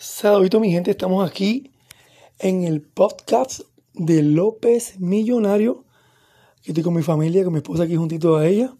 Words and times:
Saludito 0.00 0.60
mi 0.60 0.70
gente, 0.70 0.92
estamos 0.92 1.28
aquí 1.28 1.72
en 2.38 2.62
el 2.62 2.82
podcast 2.82 3.62
de 3.94 4.22
López 4.22 5.00
Millonario. 5.00 5.86
Que 6.62 6.70
estoy 6.70 6.84
con 6.84 6.94
mi 6.94 7.02
familia, 7.02 7.42
con 7.42 7.52
mi 7.52 7.58
esposa 7.58 7.82
aquí 7.82 7.96
juntito 7.96 8.36
a 8.36 8.46
ella. 8.46 8.76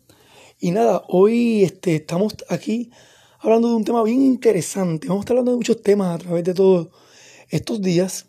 Y 0.60 0.70
nada, 0.70 1.02
hoy 1.08 1.64
este, 1.64 1.96
estamos 1.96 2.36
aquí 2.48 2.92
hablando 3.40 3.68
de 3.68 3.74
un 3.74 3.82
tema 3.82 4.04
bien 4.04 4.22
interesante. 4.22 5.08
Vamos 5.08 5.22
a 5.22 5.24
estar 5.24 5.34
hablando 5.34 5.50
de 5.50 5.56
muchos 5.56 5.82
temas 5.82 6.14
a 6.14 6.18
través 6.18 6.44
de 6.44 6.54
todos 6.54 6.86
estos 7.48 7.82
días. 7.82 8.26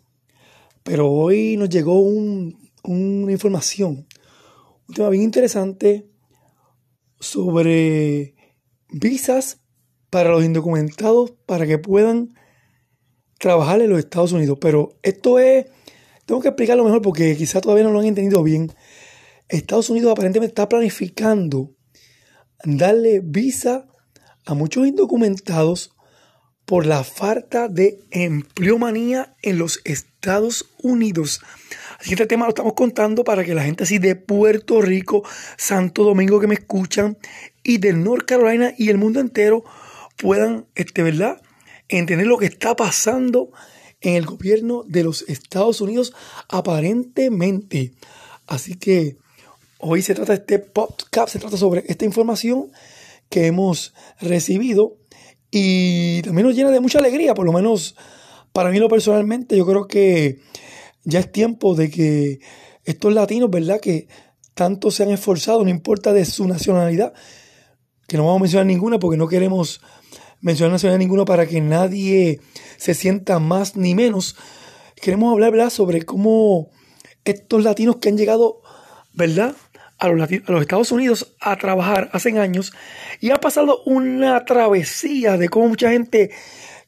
Pero 0.82 1.12
hoy 1.12 1.56
nos 1.56 1.68
llegó 1.68 2.00
un, 2.00 2.72
una 2.82 3.30
información, 3.30 4.08
un 4.88 4.94
tema 4.96 5.10
bien 5.10 5.22
interesante 5.22 6.10
sobre 7.20 8.34
visas 8.88 9.60
para 10.10 10.30
los 10.30 10.44
indocumentados 10.44 11.30
para 11.46 11.68
que 11.68 11.78
puedan 11.78 12.34
trabajar 13.40 13.80
en 13.80 13.90
los 13.90 13.98
Estados 13.98 14.32
Unidos. 14.32 14.58
Pero 14.60 14.98
esto 15.02 15.40
es, 15.40 15.66
tengo 16.26 16.40
que 16.40 16.48
explicarlo 16.48 16.84
mejor 16.84 17.02
porque 17.02 17.36
quizás 17.36 17.62
todavía 17.62 17.82
no 17.84 17.90
lo 17.90 17.98
han 17.98 18.06
entendido 18.06 18.44
bien. 18.44 18.70
Estados 19.48 19.90
Unidos 19.90 20.12
aparentemente 20.12 20.50
está 20.50 20.68
planificando 20.68 21.74
darle 22.62 23.20
visa 23.24 23.86
a 24.46 24.54
muchos 24.54 24.86
indocumentados 24.86 25.96
por 26.66 26.86
la 26.86 27.02
falta 27.02 27.66
de 27.66 27.98
empleomanía 28.10 29.34
en 29.42 29.58
los 29.58 29.80
Estados 29.84 30.70
Unidos. 30.82 31.40
Así 31.98 32.10
que 32.10 32.14
este 32.14 32.26
tema 32.26 32.44
lo 32.44 32.50
estamos 32.50 32.74
contando 32.74 33.24
para 33.24 33.42
que 33.42 33.54
la 33.54 33.64
gente 33.64 33.84
así 33.84 33.98
de 33.98 34.14
Puerto 34.14 34.80
Rico, 34.80 35.24
Santo 35.56 36.04
Domingo 36.04 36.38
que 36.38 36.46
me 36.46 36.54
escuchan 36.54 37.18
y 37.64 37.78
de 37.78 37.94
North 37.94 38.26
Carolina 38.26 38.72
y 38.76 38.90
el 38.90 38.98
mundo 38.98 39.18
entero 39.18 39.64
puedan, 40.16 40.66
este, 40.74 41.02
¿verdad? 41.02 41.40
Entender 41.90 42.26
lo 42.26 42.38
que 42.38 42.46
está 42.46 42.76
pasando 42.76 43.50
en 44.00 44.14
el 44.14 44.24
gobierno 44.24 44.84
de 44.86 45.04
los 45.04 45.22
Estados 45.22 45.80
Unidos 45.80 46.12
aparentemente. 46.48 47.92
Así 48.46 48.76
que 48.76 49.16
hoy 49.78 50.02
se 50.02 50.14
trata 50.14 50.32
de 50.32 50.38
este 50.38 50.58
podcast, 50.60 51.32
se 51.32 51.38
trata 51.38 51.56
sobre 51.56 51.84
esta 51.88 52.04
información 52.04 52.70
que 53.28 53.46
hemos 53.46 53.92
recibido 54.20 54.96
y 55.50 56.22
también 56.22 56.46
nos 56.46 56.56
llena 56.56 56.70
de 56.70 56.80
mucha 56.80 56.98
alegría, 56.98 57.34
por 57.34 57.44
lo 57.44 57.52
menos 57.52 57.96
para 58.52 58.70
mí 58.70 58.78
lo 58.78 58.88
personalmente, 58.88 59.56
yo 59.56 59.66
creo 59.66 59.86
que 59.86 60.40
ya 61.04 61.20
es 61.20 61.30
tiempo 61.30 61.74
de 61.74 61.90
que 61.90 62.40
estos 62.84 63.12
latinos, 63.12 63.50
¿verdad? 63.50 63.80
Que 63.80 64.08
tanto 64.54 64.90
se 64.90 65.02
han 65.02 65.10
esforzado, 65.10 65.64
no 65.64 65.70
importa 65.70 66.12
de 66.12 66.24
su 66.24 66.46
nacionalidad, 66.46 67.12
que 68.06 68.16
no 68.16 68.24
vamos 68.24 68.40
a 68.40 68.42
mencionar 68.42 68.66
ninguna 68.66 68.98
porque 68.98 69.16
no 69.16 69.28
queremos 69.28 69.80
mencionar 70.40 70.72
nacionalidad 70.72 70.98
ninguna 70.98 71.24
para 71.24 71.46
que 71.46 71.60
nadie 71.60 72.40
se 72.76 72.94
sienta 72.94 73.38
más 73.38 73.76
ni 73.76 73.94
menos. 73.94 74.36
Queremos 75.00 75.32
hablar. 75.32 75.70
Sobre 75.70 76.02
cómo 76.02 76.70
estos 77.24 77.64
latinos 77.64 77.96
que 77.96 78.08
han 78.08 78.16
llegado, 78.16 78.62
¿verdad? 79.12 79.54
a 80.00 80.08
los, 80.08 80.30
Estados 80.62 80.92
Unidos 80.92 81.34
a 81.40 81.56
trabajar 81.56 82.08
hace 82.12 82.36
años 82.38 82.72
y 83.20 83.30
ha 83.30 83.36
pasado 83.36 83.82
una 83.84 84.44
travesía 84.46 85.36
de 85.36 85.50
cómo 85.50 85.68
mucha 85.68 85.90
gente 85.90 86.30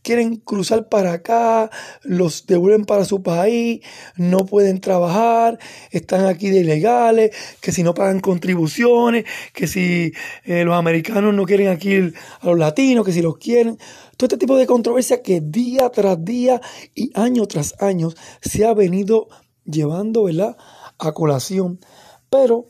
quieren 0.02 0.36
cruzar 0.36 0.88
para 0.88 1.12
acá, 1.12 1.70
los 2.02 2.46
devuelven 2.46 2.84
para 2.84 3.04
su 3.04 3.22
país, 3.22 3.80
no 4.16 4.44
pueden 4.44 4.80
trabajar, 4.80 5.58
están 5.90 6.26
aquí 6.26 6.50
de 6.50 6.60
ilegales, 6.60 7.34
que 7.60 7.72
si 7.72 7.82
no 7.82 7.94
pagan 7.94 8.20
contribuciones, 8.20 9.24
que 9.54 9.66
si 9.66 10.12
eh, 10.44 10.64
los 10.64 10.74
americanos 10.74 11.34
no 11.34 11.44
quieren 11.44 11.68
aquí 11.68 11.96
a 11.96 12.46
los 12.46 12.58
latinos, 12.58 13.04
que 13.04 13.12
si 13.12 13.22
los 13.22 13.38
quieren. 13.38 13.78
Todo 14.16 14.26
este 14.26 14.38
tipo 14.38 14.56
de 14.56 14.66
controversia 14.66 15.22
que 15.22 15.40
día 15.40 15.88
tras 15.90 16.24
día 16.24 16.60
y 16.94 17.10
año 17.14 17.46
tras 17.46 17.74
año 17.80 18.10
se 18.40 18.64
ha 18.66 18.74
venido 18.74 19.28
llevando, 19.64 20.24
¿verdad? 20.24 20.56
A 20.98 21.12
colación. 21.12 21.80
Pero 22.28 22.66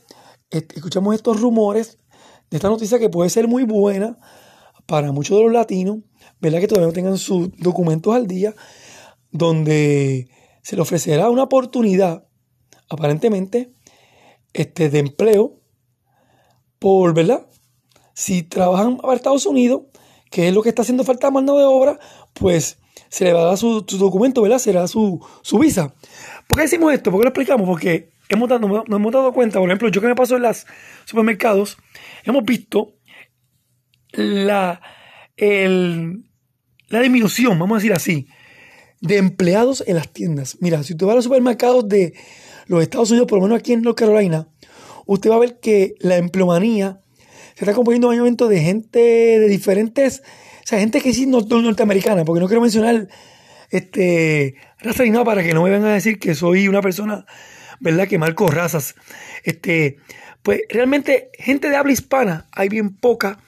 escuchamos 0.50 1.14
estos 1.14 1.40
rumores 1.40 1.98
de 2.50 2.58
esta 2.58 2.68
noticia 2.68 2.98
que 2.98 3.08
puede 3.08 3.30
ser 3.30 3.48
muy 3.48 3.64
buena 3.64 4.18
para 4.86 5.12
muchos 5.12 5.38
de 5.38 5.44
los 5.44 5.52
latinos, 5.52 5.98
¿verdad? 6.42 6.58
Que 6.58 6.66
todavía 6.66 6.88
no 6.88 6.92
tengan 6.92 7.19
sus 7.19 7.56
documentos 7.56 8.14
al 8.14 8.26
día, 8.26 8.54
donde 9.30 10.28
se 10.60 10.75
le 10.76 10.82
ofrecerá 10.82 11.30
una 11.30 11.44
oportunidad, 11.44 12.26
aparentemente, 12.91 13.72
este, 14.52 14.91
de 14.91 14.98
empleo 14.98 15.60
por, 16.81 17.14
¿verdad? 17.14 17.47
Si 18.12 18.42
trabajan 18.42 18.98
para 18.98 19.14
Estados 19.14 19.47
Unidos, 19.47 19.82
que 20.31 20.48
es 20.48 20.54
lo 20.54 20.62
que 20.62 20.69
está 20.69 20.82
haciendo 20.82 21.04
falta 21.04 21.31
mano 21.31 21.56
de 21.56 21.64
obra, 21.64 21.98
pues 22.32 22.78
se 23.08 23.25
le 23.25 23.32
va 23.32 23.42
a 23.42 23.44
dar 23.44 23.56
su, 23.56 23.82
documento, 23.82 24.42
¿verdad? 24.42 24.58
Será 24.58 24.88
su, 24.88 25.25
su 25.42 25.58
visa. 25.60 25.94
¿Por 26.48 26.56
qué 26.56 26.62
decimos 26.62 26.92
esto? 26.92 27.12
¿Por 27.12 27.20
qué 27.20 27.25
lo 27.25 27.28
explicamos? 27.28 27.69
Porque 27.69 28.10
hemos 28.28 28.48
dado, 28.48 28.66
nos 28.66 28.84
hemos 28.88 29.12
dado 29.12 29.32
cuenta, 29.32 29.60
por 29.60 29.69
ejemplo, 29.69 29.88
yo 29.91 30.00
que 30.00 30.08
me 30.08 30.16
paso 30.16 30.36
en 30.36 30.42
los 30.42 30.66
supermercados, 31.04 31.78
hemos 32.25 32.44
visto 32.44 32.97
la, 34.12 34.81
la 36.92 37.03
disminución, 37.03 37.58
vamos 37.58 37.76
a 37.76 37.78
decir 37.78 37.92
así, 37.92 38.28
de 39.00 39.16
empleados 39.16 39.82
en 39.86 39.97
las 39.97 40.12
tiendas. 40.12 40.58
Mira, 40.60 40.82
si 40.82 40.92
usted 40.92 41.06
va 41.06 41.12
a 41.12 41.14
los 41.16 41.25
supermercados 41.25 41.88
de 41.88 42.14
los 42.66 42.82
Estados 42.82 43.10
Unidos, 43.10 43.28
por 43.28 43.38
lo 43.38 43.44
menos 43.44 43.58
aquí 43.58 43.72
en 43.72 43.82
North 43.82 43.98
Carolina, 43.98 44.48
usted 45.06 45.31
va 45.31 45.36
a 45.36 45.41
ver 45.41 45.58
que 45.58 45.94
la 45.98 46.16
empleomanía 46.16 47.00
se 47.54 47.64
está 47.64 47.75
componiendo 47.75 48.08
momento 48.08 48.48
de 48.48 48.60
gente 48.60 48.98
de 48.98 49.48
diferentes, 49.48 50.22
o 50.62 50.66
sea, 50.66 50.78
gente 50.78 51.00
que 51.00 51.12
sí 51.12 51.26
no, 51.26 51.41
norteamericana, 51.41 52.25
porque 52.25 52.41
no 52.41 52.47
quiero 52.47 52.60
mencionar 52.60 53.08
este 53.70 54.54
raza 54.78 55.02
ni 55.02 55.10
nada 55.10 55.25
para 55.25 55.42
que 55.42 55.54
no 55.54 55.62
me 55.62 55.70
vengan 55.70 55.91
a 55.91 55.94
decir 55.94 56.19
que 56.19 56.34
soy 56.34 56.69
una 56.69 56.82
persona 56.82 57.25
¿verdad? 57.82 58.06
Que 58.06 58.16
marco 58.16 58.47
razas. 58.47 58.94
Este, 59.42 59.98
pues 60.42 60.60
realmente 60.70 61.31
gente 61.34 61.69
de 61.69 61.76
habla 61.76 61.92
hispana 61.92 62.47
hay 62.52 62.69
bien 62.69 62.94
poca 62.94 63.38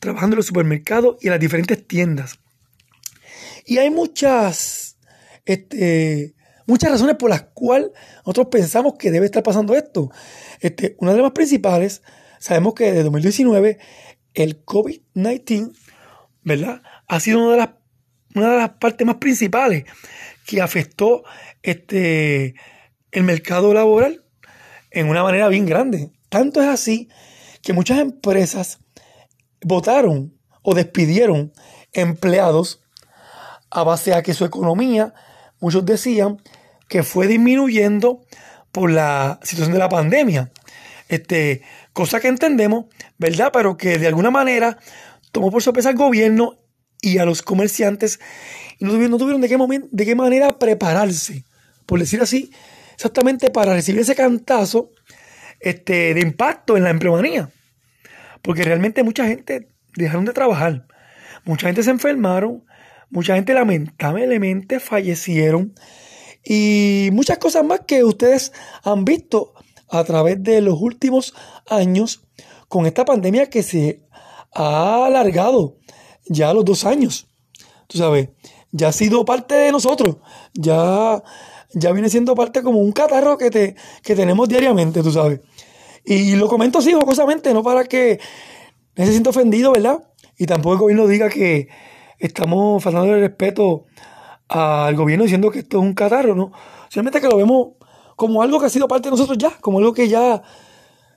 trabajando 0.00 0.34
en 0.34 0.38
los 0.38 0.46
supermercados 0.46 1.16
y 1.20 1.28
en 1.28 1.30
las 1.30 1.40
diferentes 1.40 1.86
tiendas. 1.86 2.40
Y 3.66 3.78
hay 3.78 3.90
muchas, 3.90 4.96
este, 5.44 6.36
muchas 6.66 6.92
razones 6.92 7.16
por 7.16 7.28
las 7.28 7.42
cuales 7.52 7.90
nosotros 8.18 8.46
pensamos 8.48 8.94
que 8.94 9.10
debe 9.10 9.26
estar 9.26 9.42
pasando 9.42 9.74
esto. 9.74 10.10
Este, 10.60 10.96
una 11.00 11.10
de 11.10 11.16
las 11.18 11.24
más 11.24 11.32
principales, 11.32 12.02
sabemos 12.38 12.74
que 12.74 12.84
desde 12.84 13.02
2019 13.02 13.78
el 14.34 14.64
COVID-19, 14.64 15.76
¿verdad? 16.42 16.80
Ha 17.08 17.18
sido 17.18 17.40
una 17.40 17.50
de 17.52 17.56
las, 17.56 17.70
una 18.36 18.50
de 18.52 18.56
las 18.56 18.70
partes 18.70 19.04
más 19.04 19.16
principales 19.16 19.84
que 20.46 20.60
afectó 20.60 21.24
este, 21.62 22.54
el 23.10 23.24
mercado 23.24 23.74
laboral 23.74 24.24
en 24.92 25.08
una 25.08 25.24
manera 25.24 25.48
bien 25.48 25.66
grande. 25.66 26.12
Tanto 26.28 26.62
es 26.62 26.68
así 26.68 27.08
que 27.62 27.72
muchas 27.72 27.98
empresas 27.98 28.78
votaron 29.60 30.38
o 30.62 30.74
despidieron 30.74 31.52
empleados 31.92 32.85
a 33.76 33.84
base 33.84 34.14
a 34.14 34.22
que 34.22 34.32
su 34.32 34.46
economía, 34.46 35.12
muchos 35.60 35.84
decían, 35.84 36.40
que 36.88 37.02
fue 37.02 37.26
disminuyendo 37.26 38.22
por 38.72 38.90
la 38.90 39.38
situación 39.42 39.74
de 39.74 39.78
la 39.78 39.90
pandemia. 39.90 40.50
Este, 41.08 41.60
cosa 41.92 42.18
que 42.18 42.28
entendemos, 42.28 42.86
¿verdad? 43.18 43.50
Pero 43.52 43.76
que 43.76 43.98
de 43.98 44.06
alguna 44.06 44.30
manera 44.30 44.78
tomó 45.30 45.50
por 45.50 45.62
sorpresa 45.62 45.90
al 45.90 45.96
gobierno 45.96 46.58
y 47.02 47.18
a 47.18 47.26
los 47.26 47.42
comerciantes 47.42 48.18
y 48.78 48.86
no 48.86 48.92
tuvieron, 48.92 49.18
tuvieron 49.18 49.40
de, 49.42 49.48
qué 49.48 49.58
momento, 49.58 49.88
de 49.90 50.06
qué 50.06 50.14
manera 50.14 50.58
prepararse, 50.58 51.44
por 51.84 52.00
decir 52.00 52.22
así, 52.22 52.50
exactamente 52.94 53.50
para 53.50 53.74
recibir 53.74 54.00
ese 54.00 54.14
cantazo 54.14 54.90
este, 55.60 56.14
de 56.14 56.20
impacto 56.20 56.78
en 56.78 56.84
la 56.84 56.90
empleomanía. 56.90 57.50
Porque 58.40 58.62
realmente 58.62 59.02
mucha 59.02 59.26
gente 59.26 59.68
dejaron 59.96 60.24
de 60.24 60.32
trabajar, 60.32 60.86
mucha 61.44 61.66
gente 61.66 61.82
se 61.82 61.90
enfermaron, 61.90 62.64
mucha 63.10 63.34
gente 63.34 63.54
lamentablemente 63.54 64.80
fallecieron 64.80 65.74
y 66.44 67.10
muchas 67.12 67.38
cosas 67.38 67.64
más 67.64 67.80
que 67.86 68.04
ustedes 68.04 68.52
han 68.82 69.04
visto 69.04 69.54
a 69.88 70.04
través 70.04 70.42
de 70.42 70.60
los 70.60 70.80
últimos 70.80 71.34
años 71.68 72.24
con 72.68 72.86
esta 72.86 73.04
pandemia 73.04 73.48
que 73.48 73.62
se 73.62 74.02
ha 74.52 75.06
alargado 75.06 75.78
ya 76.28 76.52
los 76.52 76.64
dos 76.64 76.84
años. 76.84 77.28
Tú 77.86 77.98
sabes, 77.98 78.30
ya 78.72 78.88
ha 78.88 78.92
sido 78.92 79.24
parte 79.24 79.54
de 79.54 79.72
nosotros, 79.72 80.16
ya 80.54 81.22
ya 81.72 81.92
viene 81.92 82.08
siendo 82.08 82.34
parte 82.34 82.62
como 82.62 82.78
un 82.78 82.92
catarro 82.92 83.36
que, 83.36 83.50
te, 83.50 83.76
que 84.02 84.14
tenemos 84.14 84.48
diariamente, 84.48 85.02
tú 85.02 85.12
sabes. 85.12 85.40
Y 86.04 86.36
lo 86.36 86.48
comento 86.48 86.78
así, 86.78 86.92
jocosamente, 86.92 87.52
no 87.52 87.62
para 87.62 87.84
que 87.84 88.18
me 88.94 89.04
se 89.04 89.12
sienta 89.12 89.30
ofendido, 89.30 89.72
¿verdad? 89.72 90.02
Y 90.38 90.46
tampoco 90.46 90.74
el 90.74 90.80
gobierno 90.80 91.06
diga 91.06 91.28
que 91.28 91.68
estamos 92.18 92.82
faltando 92.82 93.14
el 93.14 93.20
respeto 93.20 93.86
al 94.48 94.94
gobierno 94.96 95.24
diciendo 95.24 95.50
que 95.50 95.60
esto 95.60 95.78
es 95.78 95.82
un 95.82 95.94
catarro, 95.94 96.34
¿no? 96.34 96.52
Simplemente 96.88 97.20
que 97.20 97.28
lo 97.28 97.36
vemos 97.36 97.68
como 98.16 98.42
algo 98.42 98.58
que 98.60 98.66
ha 98.66 98.70
sido 98.70 98.88
parte 98.88 99.08
de 99.08 99.10
nosotros 99.10 99.36
ya, 99.38 99.50
como 99.60 99.78
algo 99.78 99.92
que 99.92 100.08
ya 100.08 100.42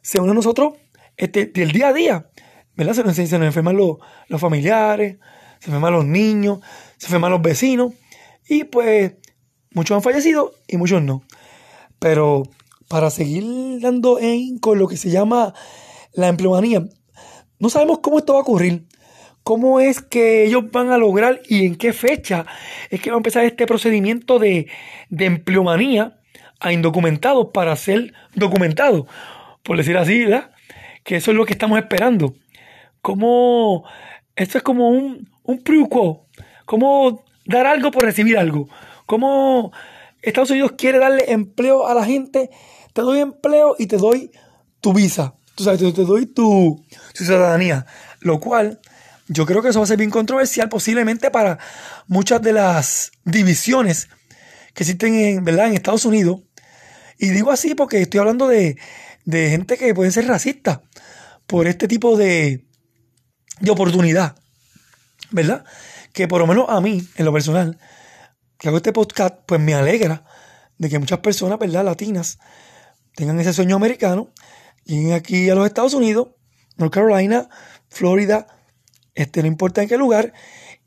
se 0.02 0.20
une 0.20 0.32
a 0.32 0.36
nosotros 0.36 0.74
este, 1.18 1.46
del 1.46 1.72
día 1.72 1.90
a 1.90 1.94
día, 1.94 2.30
¿verdad? 2.76 2.94
Se 2.94 3.04
nos, 3.04 3.16
se 3.16 3.38
nos 3.38 3.48
enferman 3.48 3.78
los, 3.78 3.98
los 4.28 4.42
familiares, 4.42 5.18
se 5.60 5.70
enferman 5.70 5.94
los 5.94 6.06
niños, 6.06 6.60
se 6.98 7.08
enferman 7.08 7.32
los 7.32 7.42
vecinos, 7.42 7.94
Y 8.48 8.64
pues 8.66 9.14
muchos 9.72 9.96
han 9.96 10.02
fallecido 10.02 10.54
y 10.68 10.78
muchos 10.78 11.02
no. 11.02 11.24
Pero 12.00 12.44
para 12.88 13.10
seguir 13.10 13.46
dando 13.82 14.20
en 14.20 14.58
con 14.60 14.80
lo 14.80 14.88
que 14.88 14.98
se 14.98 15.10
llama 15.10 15.54
la 16.14 16.28
empleomanía, 16.28 16.88
no 17.60 17.70
sabemos 17.70 18.00
cómo 18.00 18.20
esto 18.20 18.34
va 18.34 18.40
a 18.40 18.44
ocurrir. 18.44 18.88
¿Cómo 19.50 19.80
es 19.80 20.04
que 20.04 20.46
ellos 20.46 20.70
van 20.72 20.92
a 20.92 21.00
lograr 21.00 21.42
y 21.48 21.66
en 21.66 21.76
qué 21.76 21.92
fecha 21.92 22.46
es 22.92 23.02
que 23.02 23.10
va 23.10 23.16
a 23.16 23.18
empezar 23.18 23.46
este 23.46 23.66
procedimiento 23.66 24.38
de, 24.38 24.68
de 25.10 25.26
empleomanía 25.26 26.20
a 26.60 26.72
indocumentados 26.72 27.48
para 27.52 27.76
ser 27.76 28.14
documentados? 28.36 29.08
Por 29.64 29.78
decir 29.78 29.98
así, 29.98 30.24
¿verdad? 30.24 30.52
Que 31.04 31.16
eso 31.16 31.32
es 31.32 31.38
lo 31.38 31.48
que 31.48 31.54
estamos 31.54 31.80
esperando. 31.80 32.36
¿Cómo 33.02 33.86
esto 34.36 34.60
es 34.60 34.64
como 34.64 34.90
un, 34.90 35.28
un 35.42 35.58
quo? 35.90 36.28
¿Cómo 36.66 37.26
dar 37.44 37.66
algo 37.66 37.90
por 37.90 38.04
recibir 38.04 38.38
algo? 38.38 38.70
¿Cómo 39.08 39.72
Estados 40.22 40.52
Unidos 40.52 40.74
quiere 40.78 41.00
darle 41.00 41.32
empleo 41.32 41.88
a 41.88 41.96
la 41.96 42.06
gente? 42.06 42.52
Te 42.94 43.02
doy 43.02 43.20
empleo 43.22 43.76
y 43.80 43.88
te 43.88 43.98
doy 43.98 44.30
tu 44.80 44.94
visa. 44.94 45.34
Tú 45.56 45.64
sabes, 45.64 45.80
te, 45.80 46.04
doy 46.04 46.28
tu, 46.28 46.86
tu 47.18 47.24
ciudadanía. 47.24 47.88
Lo 48.20 48.40
cual 48.40 48.80
yo 49.30 49.46
creo 49.46 49.62
que 49.62 49.70
eso 49.70 49.80
va 49.80 49.84
a 49.84 49.88
ser 49.88 49.98
bien 49.98 50.10
controversial 50.10 50.70
posiblemente 50.70 51.30
para 51.30 51.60
muchas 52.08 52.42
de 52.42 52.52
las 52.52 53.12
divisiones 53.24 54.10
que 54.74 54.84
existen 54.84 55.14
en, 55.14 55.44
¿verdad? 55.44 55.68
en 55.68 55.76
Estados 55.76 56.04
Unidos. 56.04 56.42
Y 57.20 57.30
digo 57.30 57.52
así 57.52 57.76
porque 57.76 58.02
estoy 58.02 58.20
hablando 58.20 58.48
de, 58.48 58.76
gente 59.26 59.78
que 59.78 59.94
puede 59.94 60.10
ser 60.10 60.28
racista 60.28 60.82
por 61.46 61.68
este 61.68 61.88
tipo 61.88 62.18
de, 62.18 62.66
de 63.60 63.72
oportunidad. 63.72 64.36
¿Verdad? 65.30 65.64
Que 66.12 66.28
por 66.28 66.40
lo 66.40 66.48
menos 66.48 66.66
a 66.70 66.82
mí, 66.82 67.08
en 67.16 67.26
lo 67.26 67.32
personal, 67.32 67.78
que 68.58 68.68
hago 68.68 68.78
este 68.78 68.92
podcast, 68.92 69.36
pues 69.46 69.62
me 69.62 69.76
alegra 69.76 70.26
de 70.80 70.90
que 70.90 70.98
muchas 70.98 71.20
personas, 71.20 71.60
¿verdad? 71.60 71.86
Latinas, 71.86 72.40
tengan 73.14 73.40
ese 73.40 73.54
sueño 73.54 73.76
americano, 73.76 74.34
lleguen 74.86 75.14
aquí 75.14 75.52
a 75.52 75.56
los 75.56 75.68
Estados 75.68 75.94
Unidos, 75.94 76.30
North 76.78 76.92
Carolina, 76.92 77.48
Florida, 77.90 78.48
este, 79.16 79.42
no 79.42 79.48
importa 79.48 79.82
en 79.82 79.90
qué 79.90 79.98
lugar, 79.98 80.34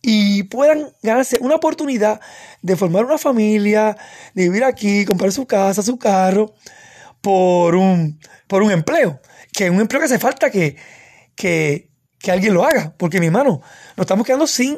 y 0.02 0.42
puedan 0.44 0.92
ganarse 1.02 1.38
una 1.40 1.54
oportunidad 1.54 2.20
de 2.60 2.76
formar 2.76 3.04
una 3.04 3.18
familia, 3.18 3.96
de 4.34 4.42
vivir 4.42 4.64
aquí, 4.64 5.04
comprar 5.04 5.30
su 5.30 5.46
casa, 5.46 5.80
su 5.80 5.96
carro, 5.96 6.54
por 7.20 7.76
un, 7.76 8.18
por 8.48 8.62
un 8.62 8.72
empleo. 8.72 9.20
Que 9.52 9.66
es 9.66 9.70
un 9.70 9.80
empleo 9.80 10.00
que 10.00 10.06
hace 10.06 10.18
falta 10.18 10.50
que, 10.50 10.76
que, 11.36 11.88
que 12.18 12.32
alguien 12.32 12.52
lo 12.52 12.64
haga. 12.64 12.94
Porque, 12.96 13.20
mi 13.20 13.26
hermano, 13.26 13.62
nos 13.96 14.04
estamos 14.04 14.26
quedando 14.26 14.48
sin 14.48 14.76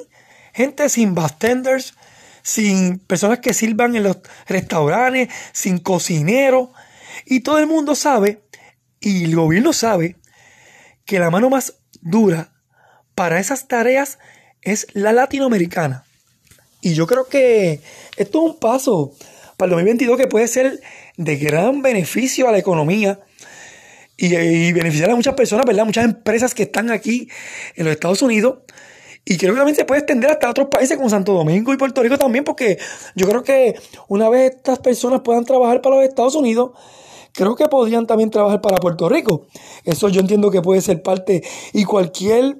gente, 0.52 0.90
sin 0.90 1.14
bartenders, 1.14 1.94
sin 2.42 2.98
personas 2.98 3.38
que 3.38 3.54
sirvan 3.54 3.96
en 3.96 4.02
los 4.02 4.18
restaurantes, 4.46 5.30
sin 5.52 5.78
cocineros. 5.78 6.68
Y 7.24 7.40
todo 7.40 7.58
el 7.58 7.66
mundo 7.66 7.94
sabe, 7.94 8.44
y 9.00 9.24
el 9.24 9.36
gobierno 9.36 9.72
sabe, 9.72 10.16
que 11.06 11.18
la 11.18 11.30
mano 11.30 11.48
más 11.48 11.78
dura 12.02 12.53
para 13.14 13.40
esas 13.40 13.68
tareas 13.68 14.18
es 14.62 14.86
la 14.92 15.12
latinoamericana. 15.12 16.04
Y 16.80 16.94
yo 16.94 17.06
creo 17.06 17.28
que 17.28 17.80
esto 18.16 18.38
es 18.38 18.52
un 18.52 18.58
paso 18.58 19.12
para 19.56 19.68
el 19.68 19.70
2022 19.70 20.18
que 20.18 20.26
puede 20.26 20.48
ser 20.48 20.80
de 21.16 21.36
gran 21.36 21.82
beneficio 21.82 22.48
a 22.48 22.52
la 22.52 22.58
economía 22.58 23.20
y, 24.16 24.72
beneficiar 24.72 25.10
a 25.10 25.16
muchas 25.16 25.34
personas, 25.34 25.66
¿verdad? 25.66 25.86
Muchas 25.86 26.04
empresas 26.04 26.54
que 26.54 26.64
están 26.64 26.90
aquí 26.90 27.28
en 27.76 27.84
los 27.84 27.94
Estados 27.94 28.22
Unidos. 28.22 28.58
Y 29.24 29.38
creo 29.38 29.54
que 29.54 29.58
también 29.58 29.76
se 29.76 29.86
puede 29.86 30.00
extender 30.00 30.30
hasta 30.30 30.50
otros 30.50 30.68
países 30.68 30.96
como 30.96 31.08
Santo 31.08 31.32
Domingo 31.32 31.72
y 31.72 31.78
Puerto 31.78 32.02
Rico 32.02 32.18
también, 32.18 32.44
porque 32.44 32.78
yo 33.14 33.26
creo 33.26 33.42
que 33.42 33.74
una 34.08 34.28
vez 34.28 34.54
estas 34.56 34.78
personas 34.80 35.22
puedan 35.22 35.44
trabajar 35.46 35.80
para 35.80 35.96
los 35.96 36.04
Estados 36.04 36.34
Unidos, 36.34 36.72
creo 37.32 37.56
que 37.56 37.66
podrían 37.68 38.06
también 38.06 38.28
trabajar 38.30 38.60
para 38.60 38.76
Puerto 38.76 39.08
Rico. 39.08 39.46
Eso 39.84 40.10
yo 40.10 40.20
entiendo 40.20 40.50
que 40.50 40.60
puede 40.60 40.82
ser 40.82 41.02
parte 41.02 41.42
y 41.72 41.84
cualquier 41.84 42.58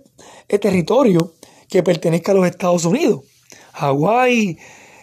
eh, 0.49 0.59
territorio 0.59 1.33
que 1.69 1.83
pertenezca 1.83 2.33
a 2.33 2.35
los 2.35 2.47
Estados 2.47 2.85
Unidos, 2.85 3.23
Hawái 3.73 4.59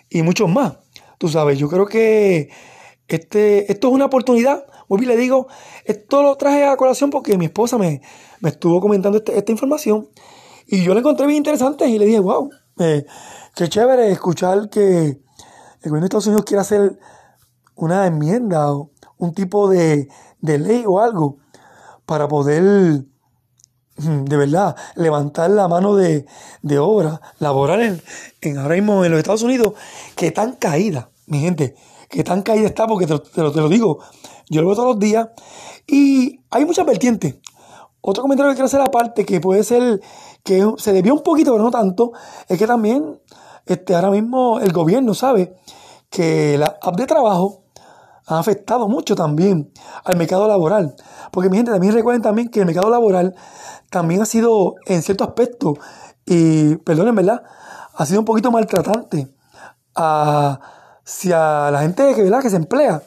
y 0.09 0.21
muchos 0.21 0.49
más. 0.49 0.77
Tú 1.17 1.27
sabes, 1.29 1.59
yo 1.59 1.69
creo 1.69 1.85
que 1.85 2.49
este, 3.07 3.71
esto 3.71 3.87
es 3.89 3.93
una 3.93 4.05
oportunidad. 4.05 4.65
Muy 4.87 4.99
bien 4.99 5.11
le 5.11 5.17
digo, 5.17 5.47
esto 5.85 6.23
lo 6.23 6.35
traje 6.35 6.65
a 6.65 6.75
colación 6.75 7.09
porque 7.09 7.37
mi 7.37 7.45
esposa 7.45 7.77
me, 7.77 8.01
me 8.39 8.49
estuvo 8.49 8.81
comentando 8.81 9.19
este, 9.19 9.37
esta 9.37 9.51
información 9.51 10.09
y 10.67 10.83
yo 10.83 10.93
la 10.93 11.01
encontré 11.01 11.27
bien 11.27 11.37
interesante 11.37 11.87
y 11.87 11.99
le 11.99 12.05
dije, 12.05 12.19
wow, 12.19 12.49
eh, 12.79 13.05
qué 13.55 13.67
chévere 13.67 14.11
escuchar 14.11 14.69
que 14.69 14.79
el 14.87 15.89
gobierno 15.89 16.01
de 16.01 16.05
Estados 16.05 16.27
Unidos 16.27 16.45
quiere 16.45 16.61
hacer 16.61 16.99
una 17.75 18.07
enmienda 18.07 18.71
o 18.71 18.91
un 19.17 19.33
tipo 19.33 19.69
de, 19.69 20.07
de 20.39 20.59
ley 20.59 20.83
o 20.85 20.99
algo 20.99 21.37
para 22.05 22.27
poder 22.27 23.05
de 23.97 24.37
verdad, 24.37 24.75
levantar 24.95 25.49
la 25.51 25.67
mano 25.67 25.95
de, 25.95 26.25
obra 26.79 27.21
laboral 27.39 28.01
en, 28.41 28.57
ahora 28.57 28.75
mismo 28.75 29.05
en 29.05 29.11
los 29.11 29.19
Estados 29.19 29.43
Unidos, 29.43 29.73
que 30.15 30.31
tan 30.31 30.53
caída, 30.53 31.09
mi 31.27 31.39
gente, 31.39 31.75
que 32.09 32.23
tan 32.23 32.41
caída 32.41 32.67
está, 32.67 32.87
porque 32.87 33.05
te, 33.05 33.13
lo, 33.13 33.51
te 33.51 33.61
lo 33.61 33.69
digo, 33.69 33.99
yo 34.49 34.61
lo 34.61 34.67
veo 34.67 34.75
todos 34.75 34.89
los 34.89 34.99
días, 34.99 35.29
y 35.87 36.41
hay 36.49 36.65
muchas 36.65 36.85
vertientes. 36.85 37.35
Otro 38.01 38.23
comentario 38.23 38.51
que 38.51 38.55
quiero 38.55 38.65
hacer 38.65 38.81
aparte, 38.81 39.25
que 39.25 39.39
puede 39.39 39.63
ser 39.63 40.01
que 40.43 40.65
se 40.77 40.93
debió 40.93 41.13
un 41.13 41.21
poquito, 41.21 41.51
pero 41.51 41.63
no 41.63 41.71
tanto, 41.71 42.13
es 42.47 42.57
que 42.57 42.65
también 42.65 43.19
este, 43.65 43.93
ahora 43.93 44.09
mismo 44.09 44.59
el 44.59 44.73
gobierno 44.73 45.13
sabe 45.13 45.55
que 46.09 46.57
la 46.57 46.77
app 46.81 46.95
de 46.97 47.05
trabajo 47.05 47.61
ha 48.35 48.39
afectado 48.39 48.87
mucho 48.87 49.15
también 49.15 49.71
al 50.03 50.17
mercado 50.17 50.47
laboral. 50.47 50.95
Porque 51.31 51.49
mi 51.49 51.57
gente, 51.57 51.71
también 51.71 51.93
recuerden 51.93 52.21
también 52.21 52.49
que 52.49 52.61
el 52.61 52.65
mercado 52.65 52.89
laboral 52.89 53.35
también 53.89 54.21
ha 54.21 54.25
sido, 54.25 54.75
en 54.85 55.01
cierto 55.01 55.23
aspecto, 55.23 55.77
y 56.25 56.75
perdonen, 56.77 57.15
¿verdad? 57.15 57.43
Ha 57.93 58.05
sido 58.05 58.19
un 58.19 58.25
poquito 58.25 58.51
maltratante 58.51 59.33
hacia 59.93 61.71
la 61.71 61.81
gente 61.81 62.15
que, 62.15 62.23
¿verdad? 62.23 62.41
que 62.41 62.49
se 62.49 62.55
emplea. 62.55 63.03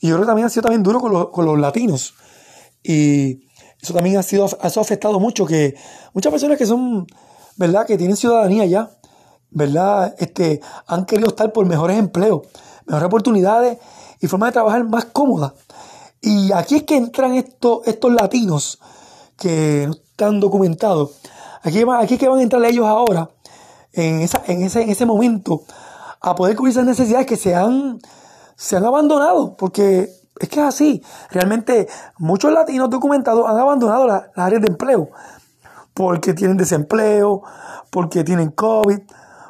Y 0.00 0.08
yo 0.08 0.14
creo 0.14 0.26
que 0.26 0.28
también 0.28 0.46
ha 0.46 0.50
sido 0.50 0.62
también 0.62 0.82
duro 0.82 1.00
con, 1.00 1.26
con 1.32 1.44
los 1.44 1.58
latinos. 1.58 2.14
Y 2.82 3.48
eso 3.82 3.92
también 3.94 4.16
ha 4.16 4.22
sido, 4.22 4.46
eso 4.46 4.80
ha 4.80 4.82
afectado 4.82 5.18
mucho, 5.18 5.44
que 5.44 5.74
muchas 6.14 6.30
personas 6.30 6.56
que 6.56 6.66
son, 6.66 7.06
¿verdad? 7.56 7.84
Que 7.84 7.98
tienen 7.98 8.16
ciudadanía 8.16 8.64
ya, 8.66 8.90
¿verdad? 9.50 10.14
Este, 10.18 10.60
han 10.86 11.04
querido 11.04 11.28
estar 11.30 11.52
por 11.52 11.66
mejores 11.66 11.98
empleos, 11.98 12.42
mejores 12.86 13.06
oportunidades 13.06 13.78
y 14.20 14.26
formas 14.26 14.48
de 14.48 14.52
trabajar 14.54 14.84
más 14.84 15.06
cómodas. 15.06 15.52
Y 16.20 16.52
aquí 16.52 16.76
es 16.76 16.82
que 16.82 16.96
entran 16.96 17.34
estos, 17.34 17.86
estos 17.86 18.12
latinos 18.12 18.80
que 19.36 19.88
tan 20.16 20.40
documentado. 20.40 21.12
Aquí, 21.62 21.84
aquí 21.98 22.14
es 22.14 22.20
que 22.20 22.28
van 22.28 22.40
a 22.40 22.42
entrar 22.42 22.64
ellos 22.64 22.86
ahora, 22.86 23.30
en, 23.92 24.20
esa, 24.20 24.42
en, 24.46 24.62
ese, 24.62 24.82
en 24.82 24.90
ese 24.90 25.06
momento, 25.06 25.62
a 26.20 26.34
poder 26.34 26.56
cubrir 26.56 26.72
esas 26.72 26.86
necesidades 26.86 27.26
que 27.26 27.36
se 27.36 27.54
han, 27.54 28.00
se 28.56 28.76
han 28.76 28.84
abandonado, 28.84 29.56
porque 29.56 30.10
es 30.40 30.48
que 30.48 30.60
es 30.60 30.66
así. 30.66 31.02
Realmente 31.30 31.88
muchos 32.18 32.52
latinos 32.52 32.90
documentados 32.90 33.48
han 33.48 33.58
abandonado 33.58 34.06
las 34.06 34.24
áreas 34.34 34.62
de 34.62 34.68
empleo, 34.68 35.10
porque 35.94 36.34
tienen 36.34 36.56
desempleo, 36.56 37.42
porque 37.90 38.24
tienen 38.24 38.50
COVID, 38.50 39.00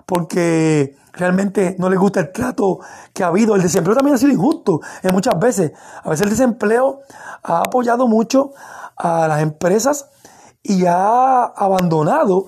porque 0.07 0.97
realmente 1.19 1.77
no 1.79 1.91
les 1.91 1.99
gusta 1.99 2.21
el 2.21 2.33
trato 2.33 2.79
que 3.13 3.25
ha 3.25 3.27
habido. 3.27 3.55
El 3.55 3.63
desempleo 3.63 3.97
también 3.97 4.15
ha 4.15 4.19
sido 4.19 4.33
injusto 4.33 4.81
en 5.03 5.13
muchas 5.13 5.39
veces. 5.39 5.73
A 6.03 6.09
veces 6.09 6.25
el 6.25 6.31
desempleo 6.31 7.01
ha 7.43 7.59
apoyado 7.59 8.07
mucho 8.09 8.53
a 8.97 9.29
las 9.29 9.43
empresas 9.43 10.09
y 10.63 10.87
ha 10.87 11.45
abandonado 11.45 12.47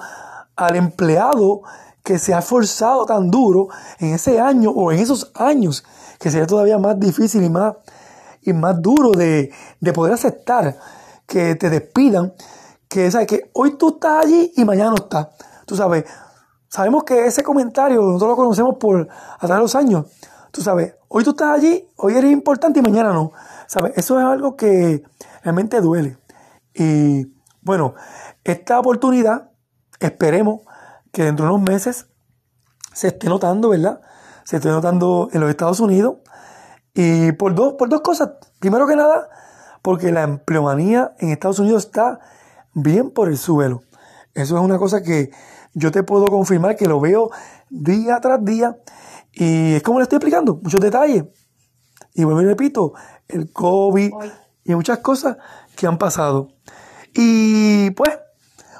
al 0.56 0.76
empleado 0.76 1.62
que 2.02 2.18
se 2.18 2.34
ha 2.34 2.38
esforzado 2.38 3.06
tan 3.06 3.30
duro 3.30 3.68
en 3.98 4.14
ese 4.14 4.40
año 4.40 4.70
o 4.70 4.92
en 4.92 5.00
esos 5.00 5.30
años, 5.34 5.84
que 6.18 6.30
sería 6.30 6.46
todavía 6.46 6.78
más 6.78 6.98
difícil 6.98 7.42
y 7.44 7.50
más, 7.50 7.74
y 8.42 8.52
más 8.52 8.80
duro 8.80 9.10
de, 9.10 9.52
poder 9.94 10.14
aceptar 10.14 10.78
que 11.26 11.54
te 11.54 11.70
despidan, 11.70 12.34
que, 12.88 13.10
¿sabes? 13.10 13.26
que 13.26 13.50
hoy 13.54 13.76
tú 13.76 13.90
estás 13.94 14.24
allí 14.24 14.52
y 14.56 14.64
mañana 14.64 14.90
no 14.90 14.96
estás. 14.96 15.28
Tú 15.66 15.76
sabes, 15.76 16.04
sabemos 16.70 17.04
que 17.04 17.26
ese 17.26 17.42
comentario 17.42 18.00
nosotros 18.00 18.30
lo 18.30 18.36
conocemos 18.36 18.76
por 18.78 19.08
a 19.10 19.46
través 19.46 19.56
de 19.56 19.62
los 19.62 19.74
años. 19.74 20.06
Tú 20.52 20.62
sabes, 20.62 20.94
hoy 21.08 21.24
tú 21.24 21.30
estás 21.30 21.50
allí, 21.58 21.88
hoy 21.96 22.14
eres 22.14 22.30
importante 22.32 22.78
y 22.78 22.82
mañana 22.82 23.12
no. 23.12 23.32
¿Sabes? 23.66 23.92
Eso 23.96 24.18
es 24.18 24.24
algo 24.24 24.56
que 24.56 25.02
realmente 25.42 25.80
duele. 25.80 26.16
Y 26.74 27.32
bueno, 27.60 27.94
esta 28.44 28.78
oportunidad 28.78 29.50
esperemos 29.98 30.62
que 31.12 31.24
dentro 31.24 31.46
de 31.46 31.52
unos 31.52 31.68
meses 31.68 32.06
se 32.92 33.08
esté 33.08 33.28
notando, 33.28 33.68
¿verdad? 33.68 34.00
Se 34.44 34.56
esté 34.56 34.68
notando 34.68 35.28
en 35.32 35.40
los 35.40 35.50
Estados 35.50 35.80
Unidos. 35.80 36.16
Y 36.94 37.32
por 37.32 37.54
dos, 37.54 37.74
por 37.74 37.88
dos 37.88 38.00
cosas. 38.00 38.30
Primero 38.58 38.86
que 38.86 38.96
nada, 38.96 39.28
porque 39.82 40.10
la 40.12 40.22
empleomanía 40.22 41.14
en 41.18 41.30
Estados 41.30 41.58
Unidos 41.58 41.86
está 41.86 42.20
bien 42.74 43.10
por 43.10 43.28
el 43.28 43.38
suelo. 43.38 43.82
Eso 44.34 44.56
es 44.56 44.62
una 44.62 44.78
cosa 44.78 45.02
que 45.02 45.30
yo 45.74 45.90
te 45.90 46.02
puedo 46.02 46.26
confirmar 46.26 46.76
que 46.76 46.86
lo 46.86 47.00
veo 47.00 47.30
día 47.68 48.20
tras 48.20 48.44
día 48.44 48.76
Y 49.32 49.74
es 49.74 49.82
como 49.82 49.98
le 49.98 50.04
estoy 50.04 50.16
explicando, 50.16 50.58
muchos 50.62 50.80
detalles. 50.80 51.24
Y 52.14 52.24
vuelvo 52.24 52.42
y 52.42 52.46
repito, 52.46 52.94
el 53.28 53.52
COVID 53.52 54.12
y 54.64 54.74
muchas 54.74 54.98
cosas 54.98 55.36
que 55.76 55.86
han 55.86 55.98
pasado. 55.98 56.48
Y 57.14 57.90
pues, 57.90 58.18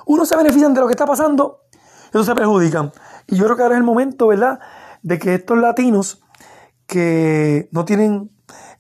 unos 0.07 0.29
se 0.29 0.37
benefician 0.37 0.75
de 0.75 0.81
lo 0.81 0.87
que 0.87 0.93
está 0.93 1.07
pasando 1.07 1.61
y 2.07 2.09
otros 2.09 2.27
se 2.27 2.35
perjudican. 2.35 2.93
Y 3.27 3.37
yo 3.37 3.45
creo 3.45 3.57
que 3.57 3.63
ahora 3.63 3.77
es 3.77 3.79
el 3.81 3.85
momento, 3.85 4.27
¿verdad?, 4.27 4.59
de 5.03 5.19
que 5.19 5.35
estos 5.37 5.57
latinos 5.57 6.23
que 6.87 7.69
no 7.73 7.85
tienen 7.85 8.31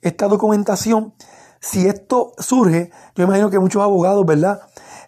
esta 0.02 0.26
documentación, 0.26 1.14
si 1.60 1.86
esto 1.86 2.32
surge, 2.38 2.90
yo 3.14 3.24
imagino 3.24 3.48
que 3.48 3.58
muchos 3.58 3.82
abogados, 3.82 4.26
¿verdad?, 4.26 4.60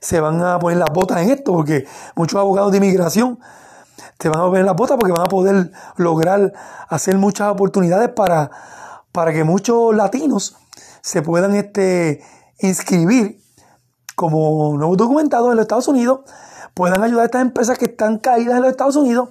se 0.03 0.21
van 0.21 0.43
a 0.43 0.59
poner 0.59 0.79
las 0.79 0.91
botas 0.93 1.23
en 1.23 1.31
esto, 1.31 1.53
porque 1.53 1.87
muchos 2.17 2.39
abogados 2.39 2.73
de 2.73 2.79
inmigración 2.79 3.39
se 4.19 4.29
van 4.29 4.41
a 4.41 4.45
poner 4.45 4.65
las 4.65 4.75
botas 4.75 4.97
porque 4.99 5.13
van 5.13 5.23
a 5.23 5.29
poder 5.31 5.71
lograr 5.97 6.53
hacer 6.89 7.17
muchas 7.19 7.51
oportunidades 7.51 8.09
para, 8.11 8.51
para 9.13 9.33
que 9.33 9.45
muchos 9.45 9.95
latinos 9.95 10.57
se 11.01 11.23
puedan 11.23 11.55
este, 11.55 12.21
inscribir 12.59 13.41
como 14.17 14.77
nuevos 14.77 14.97
documentados 14.97 15.51
en 15.51 15.57
los 15.57 15.65
Estados 15.65 15.89
Unidos, 15.89 16.21
puedan 16.75 17.03
ayudar 17.03 17.23
a 17.23 17.25
estas 17.27 17.43
empresas 17.43 17.79
que 17.79 17.87
están 17.87 18.19
caídas 18.19 18.57
en 18.57 18.63
los 18.63 18.71
Estados 18.71 18.97
Unidos 18.97 19.31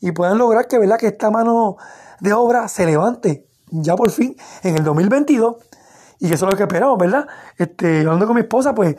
y 0.00 0.12
puedan 0.12 0.38
lograr 0.38 0.66
que, 0.66 0.78
¿verdad? 0.78 0.98
que 0.98 1.08
esta 1.08 1.30
mano 1.30 1.76
de 2.20 2.32
obra 2.32 2.68
se 2.68 2.86
levante 2.86 3.46
ya 3.70 3.96
por 3.96 4.10
fin 4.10 4.36
en 4.62 4.76
el 4.76 4.84
2022 4.84 5.56
y 6.18 6.32
eso 6.32 6.46
es 6.46 6.50
lo 6.52 6.56
que 6.56 6.62
esperamos, 6.62 6.98
¿verdad? 6.98 7.26
Este, 7.58 8.00
hablando 8.00 8.26
con 8.26 8.36
mi 8.36 8.40
esposa, 8.40 8.74
pues, 8.74 8.96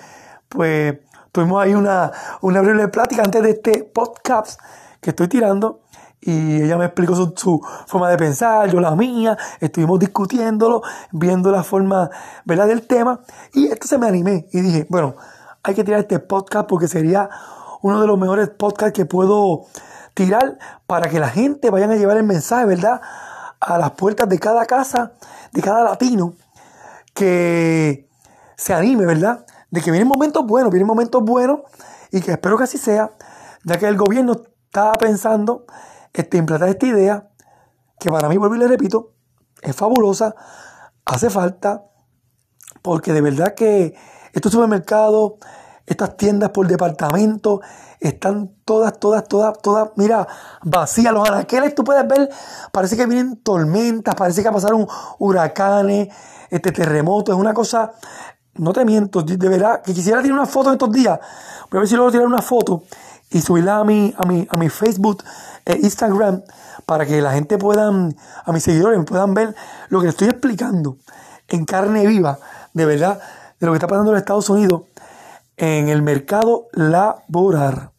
pues 0.48 0.98
tuvimos 1.32 1.64
ahí 1.64 1.74
una, 1.74 2.12
una 2.42 2.62
breve 2.62 2.88
plática 2.88 3.24
antes 3.24 3.42
de 3.44 3.52
este 3.52 3.84
podcast 3.84 4.60
que 5.02 5.12
estoy 5.12 5.28
tirando 5.28 5.82
y 6.20 6.64
ella 6.64 6.78
me 6.78 6.86
explicó 6.86 7.16
su, 7.16 7.62
forma 7.86 8.10
de 8.10 8.18
pensar, 8.18 8.70
yo 8.70 8.80
la 8.80 8.96
mía, 8.96 9.38
estuvimos 9.60 10.00
discutiéndolo, 10.00 10.82
viendo 11.12 11.52
la 11.52 11.64
forma 11.64 12.10
¿verdad? 12.44 12.68
del 12.68 12.88
tema 12.88 13.22
y 13.54 13.70
se 13.82 13.98
me 13.98 14.08
animé 14.08 14.48
y 14.52 14.62
dije, 14.62 14.88
bueno, 14.90 15.16
hay 15.64 15.76
que 15.76 15.84
tirar 15.84 16.02
este 16.02 16.20
podcast 16.20 16.68
porque 16.68 16.88
sería 16.88 17.30
uno 17.82 18.02
de 18.02 18.08
los 18.08 18.18
mejores 18.18 18.50
podcasts 18.50 18.94
que 18.94 19.06
puedo 19.06 19.66
tirar 20.14 20.58
para 20.88 21.10
que 21.10 21.20
la 21.20 21.30
gente 21.30 21.70
vayan 21.70 21.92
a 21.92 21.96
llevar 21.96 22.18
el 22.18 22.24
mensaje, 22.24 22.66
¿verdad? 22.66 23.00
A 23.60 23.78
las 23.78 23.92
puertas 23.92 24.28
de 24.28 24.40
cada 24.40 24.66
casa, 24.66 25.14
de 25.52 25.62
cada 25.62 25.84
latino, 25.84 26.34
que 27.14 28.10
se 28.56 28.74
anime, 28.74 29.06
¿verdad? 29.06 29.46
De 29.70 29.82
que 29.82 29.92
vienen 29.92 30.08
momentos 30.08 30.46
buenos, 30.46 30.72
vienen 30.72 30.88
momentos 30.88 31.22
buenos 31.24 31.62
y 32.12 32.22
que 32.22 32.32
espero 32.32 32.58
que 32.58 32.64
así 32.64 32.78
sea, 32.78 33.12
ya 33.64 33.78
que 33.78 33.88
el 33.88 33.98
gobierno 33.98 34.34
está 34.66 34.94
pensando 34.94 35.66
este, 36.14 36.38
implantar 36.38 36.70
esta 36.70 36.86
idea, 36.86 37.30
que 38.00 38.10
para 38.10 38.30
mí, 38.30 38.38
vuelvo 38.38 38.56
y 38.56 38.60
le 38.60 38.68
repito, 38.68 39.14
es 39.62 39.76
fabulosa, 39.76 40.36
hace 41.06 41.30
falta, 41.30 41.84
porque 42.82 43.14
de 43.14 43.22
verdad 43.22 43.56
que 43.56 43.96
estos 44.34 44.52
supermercados, 44.52 45.34
estas 45.86 46.16
tiendas 46.18 46.52
por 46.52 46.68
departamento, 46.68 47.62
están 48.00 48.56
todas, 48.66 49.00
todas, 49.00 49.28
todas, 49.28 49.58
todas, 49.60 49.90
mira, 49.96 50.28
vacías. 50.64 51.14
Los 51.14 51.28
anaqueles 51.28 51.74
tú 51.74 51.84
puedes 51.84 52.08
ver, 52.08 52.30
parece 52.72 52.96
que 52.96 53.06
vienen 53.06 53.38
tormentas, 53.38 54.16
parece 54.16 54.44
que 54.44 54.52
pasaron 54.52 54.88
huracanes, 55.18 56.10
este 56.50 56.72
terremoto, 56.72 57.32
es 57.32 57.38
una 57.38 57.54
cosa, 57.54 57.94
no 58.58 58.74
te 58.74 58.86
miento, 58.86 59.22
de 59.22 59.50
verdad, 59.50 59.82
que 59.82 59.94
quisiera 59.94 60.22
tirar 60.22 60.38
una 60.38 60.48
foto 60.48 60.70
en 60.70 60.74
estos 60.74 60.92
días. 60.92 61.20
Voy 61.70 61.78
a 61.78 61.80
ver 61.80 61.88
si 61.88 61.96
logro 61.96 62.12
tirar 62.12 62.28
una 62.28 62.42
foto 62.42 62.84
y 63.30 63.42
subirla 63.42 63.80
a 63.80 63.84
mi, 63.84 64.14
a 64.18 64.26
mi, 64.26 64.48
a 64.50 64.58
mi 64.58 64.70
Facebook 64.70 65.24
e 65.66 65.78
Instagram 65.78 66.44
para 66.86 67.06
que 67.06 67.22
la 67.22 67.34
gente 67.34 67.58
pueda, 67.58 67.90
a 67.90 68.52
mis 68.52 68.64
seguidores 68.64 69.04
puedan 69.06 69.34
ver 69.34 69.56
lo 69.90 70.02
que 70.02 70.08
estoy 70.08 70.30
explicando 70.30 70.98
en 71.48 71.66
carne 71.66 72.08
viva, 72.08 72.40
de 72.74 72.86
verdad, 72.86 73.20
de 73.60 73.66
lo 73.66 73.74
que 73.74 73.78
está 73.78 73.88
pasando 73.88 74.12
en 74.12 74.18
Estados 74.18 74.50
Unidos 74.50 74.84
en 75.58 75.90
el 75.90 76.02
mercado 76.04 76.68
laboral. 76.72 77.92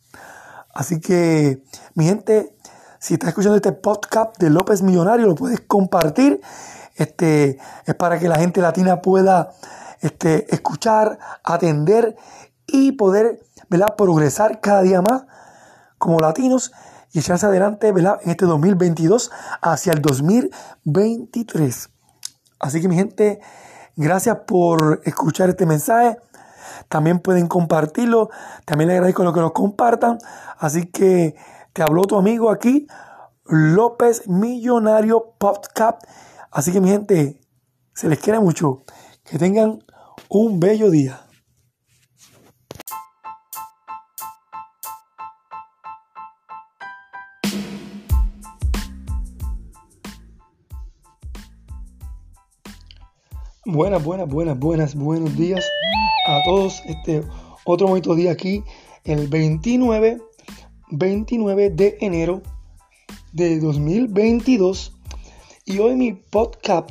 Así 0.72 1.00
que, 1.00 1.62
mi 1.94 2.06
gente, 2.06 2.54
si 3.00 3.14
estás 3.14 3.30
escuchando 3.30 3.56
este 3.56 3.72
podcast 3.72 4.38
de 4.38 4.48
López 4.48 4.80
Millonario, 4.82 5.26
lo 5.26 5.34
puedes 5.34 5.60
compartir. 5.60 6.40
Este, 6.98 7.58
es 7.86 7.94
para 7.94 8.18
que 8.18 8.28
la 8.28 8.38
gente 8.38 8.60
latina 8.60 9.00
pueda 9.00 9.52
este, 10.00 10.52
escuchar, 10.54 11.18
atender 11.44 12.16
y 12.66 12.92
poder 12.92 13.40
progresar 13.96 14.60
cada 14.60 14.82
día 14.82 15.00
más 15.02 15.24
como 15.98 16.18
latinos 16.18 16.72
y 17.12 17.20
echarse 17.20 17.46
adelante 17.46 17.88
en 17.88 18.30
este 18.30 18.44
2022 18.44 19.30
hacia 19.62 19.92
el 19.92 20.02
2023. 20.02 21.90
Así 22.60 22.80
que 22.80 22.88
mi 22.88 22.96
gente, 22.96 23.40
gracias 23.96 24.38
por 24.46 25.00
escuchar 25.04 25.48
este 25.48 25.66
mensaje. 25.66 26.18
También 26.88 27.20
pueden 27.20 27.46
compartirlo. 27.46 28.30
También 28.64 28.88
les 28.88 28.96
agradezco 28.96 29.24
lo 29.24 29.32
que 29.32 29.40
nos 29.40 29.52
compartan. 29.52 30.18
Así 30.58 30.86
que 30.86 31.36
te 31.72 31.82
habló 31.82 32.02
tu 32.02 32.18
amigo 32.18 32.50
aquí, 32.50 32.86
López 33.44 34.28
Millonario 34.28 35.34
Podcast. 35.38 36.02
Así 36.50 36.72
que 36.72 36.80
mi 36.80 36.88
gente, 36.88 37.40
se 37.94 38.08
les 38.08 38.18
quiere 38.18 38.40
mucho. 38.40 38.84
Que 39.24 39.38
tengan 39.38 39.84
un 40.28 40.58
bello 40.58 40.90
día. 40.90 41.26
Buenas, 53.66 54.02
buenas, 54.02 54.26
buenas, 54.26 54.58
buenas, 54.58 54.94
buenos 54.94 55.36
días 55.36 55.62
a 56.26 56.40
todos. 56.46 56.82
Este 56.86 57.22
otro 57.64 57.88
bonito 57.88 58.14
día 58.14 58.32
aquí, 58.32 58.64
el 59.04 59.28
29, 59.28 60.22
29 60.90 61.70
de 61.70 61.98
enero 62.00 62.40
de 63.34 63.60
2022. 63.60 64.97
Y 65.68 65.80
hoy 65.80 65.96
mi 65.96 66.14
podcast, 66.14 66.88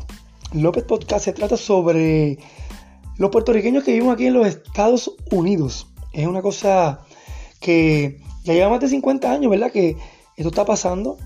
López 0.54 0.84
Podcast, 0.84 1.26
se 1.26 1.34
trata 1.34 1.58
sobre 1.58 2.38
los 3.18 3.32
puertorriqueños 3.32 3.84
que 3.84 3.94
viven 3.94 4.12
aquí 4.12 4.28
en 4.28 4.36
los 4.36 4.46
Estados 4.46 5.16
Unidos. 5.32 5.88
Es 6.14 6.28
una 6.28 6.44
cosa 6.44 7.00
que 7.60 8.22
ya 8.44 8.54
lleva 8.54 8.70
más 8.70 8.80
de 8.80 8.90
50 8.90 9.32
años, 9.32 9.50
¿verdad? 9.50 9.72
Que 9.72 9.98
esto 10.36 10.50
está 10.50 10.64
pasando. 10.64 11.18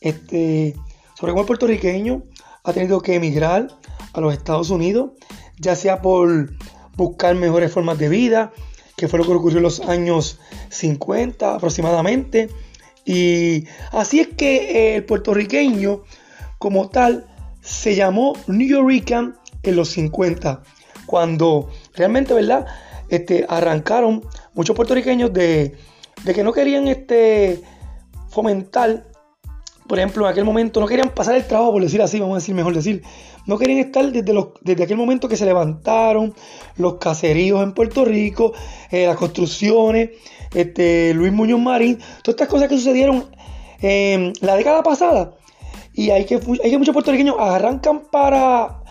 Este, 0.00 0.76
sobre 1.18 1.32
cómo 1.32 1.40
el 1.40 1.48
puertorriqueño 1.48 2.22
ha 2.62 2.72
tenido 2.72 3.00
que 3.00 3.16
emigrar 3.16 3.66
a 4.12 4.20
los 4.20 4.32
Estados 4.32 4.70
Unidos, 4.70 5.10
ya 5.58 5.74
sea 5.74 6.02
por 6.02 6.52
buscar 6.96 7.34
mejores 7.34 7.72
formas 7.72 7.98
de 7.98 8.10
vida, 8.10 8.52
que 8.96 9.08
fue 9.08 9.18
lo 9.18 9.24
que 9.24 9.32
ocurrió 9.32 9.56
en 9.56 9.64
los 9.64 9.80
años 9.80 10.38
50 10.68 11.56
aproximadamente. 11.56 12.48
Y 13.04 13.64
así 13.90 14.20
es 14.20 14.28
que 14.28 14.94
el 14.94 15.04
puertorriqueño 15.04 16.04
como 16.62 16.88
tal 16.90 17.26
se 17.60 17.96
llamó 17.96 18.34
New 18.46 18.68
Yorker 18.68 19.32
en 19.64 19.76
los 19.76 19.88
50, 19.88 20.62
cuando 21.06 21.68
realmente, 21.92 22.34
¿verdad? 22.34 22.66
Este, 23.08 23.44
arrancaron 23.48 24.22
muchos 24.54 24.76
puertorriqueños 24.76 25.32
de, 25.32 25.76
que 26.24 26.44
no 26.44 26.52
querían 26.52 26.86
este, 26.86 27.60
fomentar 28.28 29.08
por 29.88 29.98
ejemplo, 29.98 30.24
en 30.24 30.30
aquel 30.30 30.44
momento 30.44 30.78
no 30.78 30.86
querían 30.86 31.10
pasar 31.10 31.34
el 31.34 31.44
trabajo, 31.44 31.72
por 31.72 31.82
decir 31.82 32.00
así, 32.00 32.20
vamos 32.20 32.36
a 32.36 32.38
decir, 32.38 32.54
mejor 32.54 32.74
decir, 32.74 33.02
no 33.44 33.58
querían 33.58 33.80
estar 33.80 34.10
desde, 34.12 34.84
aquel 34.84 34.96
momento 34.96 35.28
que 35.28 35.36
se 35.36 35.44
levantaron 35.44 36.32
los 36.76 36.94
caseríos 36.94 37.60
en 37.60 37.72
Puerto 37.72 38.04
Rico, 38.04 38.52
eh, 38.92 39.06
las 39.08 39.16
construcciones, 39.16 40.10
este, 40.54 41.12
Luis 41.12 41.32
Muñoz 41.32 41.60
Marín, 41.60 41.98
todas 42.22 42.28
estas 42.28 42.48
cosas 42.48 42.68
que 42.68 42.76
sucedieron 42.76 43.26
en 43.80 44.32
la 44.40 44.54
década 44.54 44.84
pasada. 44.84 45.34
Y 45.94 46.10
hay 46.10 46.24
que, 46.24 46.40
hay 46.64 46.76
muchos 46.78 46.92
puertorriqueños 46.92 47.36
arrancan 47.38 48.02
para 48.10 48.82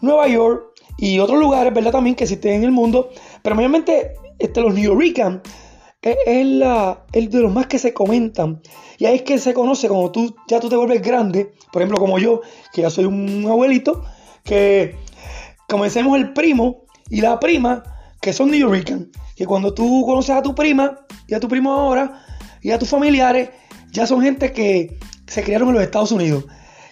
Nueva 0.00 0.26
York 0.28 0.70
y 0.98 1.18
otros 1.18 1.38
lugares, 1.38 1.72
¿verdad? 1.72 1.92
También 1.92 2.16
que 2.16 2.24
existen 2.24 2.54
en 2.54 2.64
el 2.64 2.72
mundo, 2.72 3.10
pero 3.42 3.54
mayormente 3.56 4.14
este, 4.38 4.60
los 4.60 4.74
New 4.74 4.82
Yorkers 4.82 5.40
es, 6.02 6.46
la, 6.46 7.04
el 7.12 7.30
de 7.30 7.40
los 7.40 7.52
más 7.52 7.66
que 7.66 7.78
se 7.78 7.92
comentan. 7.92 8.60
Y 8.98 9.06
ahí 9.06 9.16
es 9.16 9.22
que 9.22 9.38
se 9.38 9.54
conoce 9.54 9.88
como 9.88 10.10
tú, 10.10 10.34
ya 10.48 10.60
tú 10.60 10.68
te 10.68 10.76
vuelves 10.76 11.02
grande, 11.02 11.52
por 11.72 11.82
ejemplo 11.82 11.98
como 11.98 12.18
yo, 12.18 12.40
que 12.72 12.82
ya 12.82 12.90
soy 12.90 13.04
un 13.04 13.46
abuelito, 13.48 14.04
que 14.44 14.96
comencemos 15.68 16.18
el 16.18 16.32
primo 16.32 16.84
y 17.08 17.20
la 17.20 17.38
prima, 17.38 17.82
que 18.20 18.32
son 18.32 18.50
New 18.50 18.60
Yorkers. 18.60 19.06
Que 19.36 19.46
cuando 19.46 19.72
tú 19.72 20.04
conoces 20.04 20.36
a 20.36 20.42
tu 20.42 20.54
prima 20.54 21.00
y 21.26 21.34
a 21.34 21.40
tu 21.40 21.48
primo 21.48 21.72
ahora 21.72 22.24
y 22.60 22.72
a 22.72 22.78
tus 22.78 22.90
familiares, 22.90 23.50
ya 23.90 24.06
son 24.06 24.20
gente 24.20 24.52
que 24.52 24.98
se 25.30 25.42
criaron 25.42 25.68
en 25.68 25.74
los 25.74 25.82
Estados 25.82 26.12
Unidos. 26.12 26.44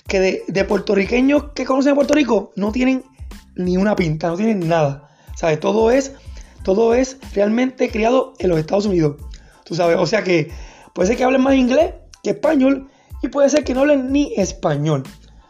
Que 0.06 0.20
de, 0.20 0.42
de 0.48 0.64
puertorriqueños 0.64 1.50
que 1.54 1.66
conocen 1.66 1.92
a 1.92 1.94
Puerto 1.94 2.14
Rico 2.14 2.52
no 2.56 2.72
tienen 2.72 3.04
ni 3.56 3.76
una 3.76 3.94
pinta, 3.94 4.28
no 4.28 4.36
tienen 4.36 4.66
nada. 4.66 5.10
¿Sabes? 5.36 5.60
Todo 5.60 5.90
es 5.90 6.14
todo 6.62 6.94
es 6.94 7.18
realmente 7.34 7.90
criado 7.90 8.34
en 8.38 8.50
los 8.50 8.58
Estados 8.58 8.86
Unidos. 8.86 9.16
Tú 9.64 9.74
sabes, 9.74 9.96
o 9.98 10.06
sea 10.06 10.22
que 10.22 10.50
puede 10.92 11.08
ser 11.08 11.16
que 11.16 11.24
hablen 11.24 11.42
más 11.42 11.54
inglés 11.54 11.94
que 12.22 12.30
español 12.30 12.90
y 13.22 13.28
puede 13.28 13.48
ser 13.48 13.64
que 13.64 13.74
no 13.74 13.80
hablen 13.80 14.12
ni 14.12 14.34
español. 14.36 15.02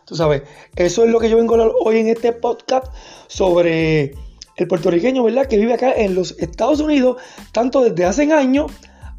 Tú 0.04 0.14
sabes, 0.14 0.42
eso 0.76 1.04
es 1.04 1.10
lo 1.10 1.20
que 1.20 1.28
yo 1.28 1.36
vengo 1.36 1.54
a 1.54 1.58
hablar 1.58 1.74
hoy 1.84 1.98
en 1.98 2.08
este 2.08 2.32
podcast 2.32 2.86
sobre 3.26 4.14
el 4.56 4.68
puertorriqueño, 4.68 5.22
¿verdad? 5.22 5.46
Que 5.46 5.58
vive 5.58 5.74
acá 5.74 5.92
en 5.92 6.14
los 6.14 6.36
Estados 6.38 6.80
Unidos, 6.80 7.16
tanto 7.52 7.82
desde 7.82 8.04
hace 8.04 8.32
años 8.32 8.72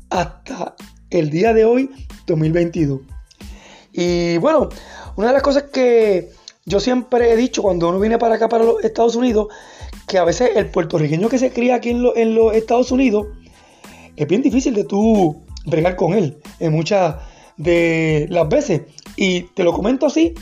hasta 0.09 0.75
el 1.11 1.29
día 1.29 1.53
de 1.53 1.65
hoy, 1.65 1.89
2022. 2.25 3.18
Y 4.01 4.37
bueno, 4.37 4.69
una 5.17 5.27
de 5.27 5.33
las 5.33 5.43
cosas 5.43 5.63
que 5.63 6.29
yo 6.63 6.79
siempre 6.79 7.33
he 7.33 7.35
dicho 7.35 7.61
cuando 7.61 7.89
uno 7.89 7.99
viene 7.99 8.17
para 8.17 8.35
acá, 8.35 8.47
para 8.47 8.63
los 8.63 8.81
Estados 8.81 9.17
Unidos, 9.17 9.47
que 10.07 10.17
a 10.17 10.23
veces 10.23 10.51
el 10.55 10.67
puertorriqueño 10.67 11.27
que 11.27 11.37
se 11.37 11.51
cría 11.51 11.75
aquí 11.75 11.89
en, 11.89 12.05
en 12.15 12.33
los 12.33 12.55
Estados 12.55 12.93
Unidos, 12.93 13.27
es 14.15 14.25
bien 14.25 14.41
difícil 14.41 14.73
de 14.73 14.85
tú 14.85 15.43
bregar 15.65 15.97
con 15.97 16.13
él 16.13 16.37
en 16.61 16.71
muchas 16.71 17.17
de 17.57 18.25
las 18.29 18.47
veces. 18.47 18.83
Y 19.17 19.41
te 19.53 19.65
lo 19.65 19.73
comento 19.73 20.05
así, 20.05 20.33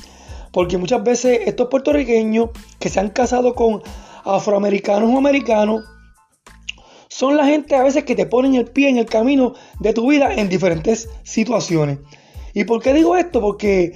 porque 0.51 0.77
muchas 0.77 1.03
veces 1.03 1.39
estos 1.47 1.67
puertorriqueños 1.67 2.51
que 2.77 2.89
se 2.89 2.99
han 2.99 3.09
casado 3.09 3.55
con 3.55 3.81
afroamericanos 4.23 5.09
o 5.09 5.17
americanos, 5.17 5.83
son 7.07 7.35
la 7.35 7.47
gente 7.47 7.75
a 7.75 7.81
veces 7.81 8.03
que 8.03 8.13
te 8.13 8.27
ponen 8.27 8.53
el 8.53 8.65
pie 8.65 8.89
en 8.89 8.97
el 8.97 9.07
camino 9.07 9.55
de 9.79 9.93
tu 9.93 10.11
vida 10.11 10.31
en 10.35 10.47
diferentes 10.47 11.09
situaciones. 11.23 11.97
¿Y 12.57 12.63
por 12.63 12.81
qué 12.81 12.91
digo 12.91 13.15
esto? 13.15 13.39
Porque 13.39 13.93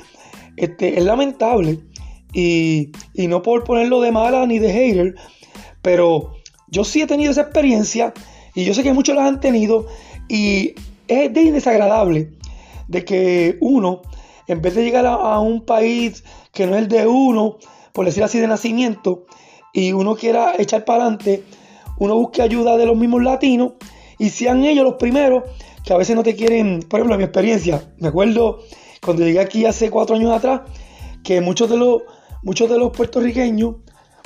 este, 0.55 0.99
es 0.99 1.03
lamentable 1.03 1.79
y, 2.31 2.91
y 3.15 3.25
no 3.25 3.41
por 3.41 3.63
ponerlo 3.63 4.01
de 4.01 4.11
mala 4.11 4.45
ni 4.45 4.59
de 4.59 4.71
hater, 4.71 5.15
pero 5.81 6.33
yo 6.67 6.83
sí 6.83 7.01
he 7.01 7.07
tenido 7.07 7.31
esa 7.31 7.41
experiencia 7.41 8.13
y 8.53 8.63
yo 8.65 8.75
sé 8.75 8.83
que 8.83 8.93
muchos 8.93 9.15
la 9.15 9.25
han 9.25 9.39
tenido 9.39 9.87
y 10.29 10.75
es 11.07 11.33
desagradable 11.33 12.33
de 12.87 13.03
que 13.03 13.57
uno, 13.61 14.03
en 14.45 14.61
vez 14.61 14.75
de 14.75 14.83
llegar 14.83 15.07
a, 15.07 15.39
un 15.39 15.65
país 15.65 16.23
que 16.53 16.67
no 16.67 16.75
es 16.75 16.83
el 16.83 16.87
de 16.87 17.07
uno, 17.07 17.57
por 17.93 18.05
decir 18.05 18.23
así 18.23 18.39
de 18.39 18.45
nacimiento, 18.45 19.25
y 19.73 19.91
uno 19.91 20.15
quiera 20.15 20.53
echar 20.59 20.85
para 20.85 21.05
adelante, 21.05 21.43
uno 21.97 22.13
busque 22.13 22.43
ayuda 22.43 22.77
de 22.77 22.85
los 22.85 22.95
mismos 22.95 23.23
latinos 23.23 23.71
y 24.19 24.29
sean 24.29 24.63
ellos 24.65 24.83
los 24.83 24.97
primeros 24.97 25.45
que 25.83 25.93
a 25.93 25.97
veces 25.97 26.15
no 26.15 26.23
te 26.23 26.35
quieren, 26.35 26.81
por 26.87 26.99
ejemplo, 26.99 27.15
en 27.15 27.19
mi 27.19 27.23
experiencia, 27.25 27.81
me 27.97 28.09
acuerdo 28.09 28.59
cuando 29.01 29.23
llegué 29.23 29.39
aquí 29.39 29.65
hace 29.65 29.89
cuatro 29.89 30.15
años 30.15 30.31
atrás, 30.31 30.61
que 31.23 31.41
muchos 31.41 31.69
de 31.69 31.77
los, 31.77 32.03
muchos 32.43 32.69
de 32.69 32.77
los 32.77 32.91
puertorriqueños, 32.91 33.75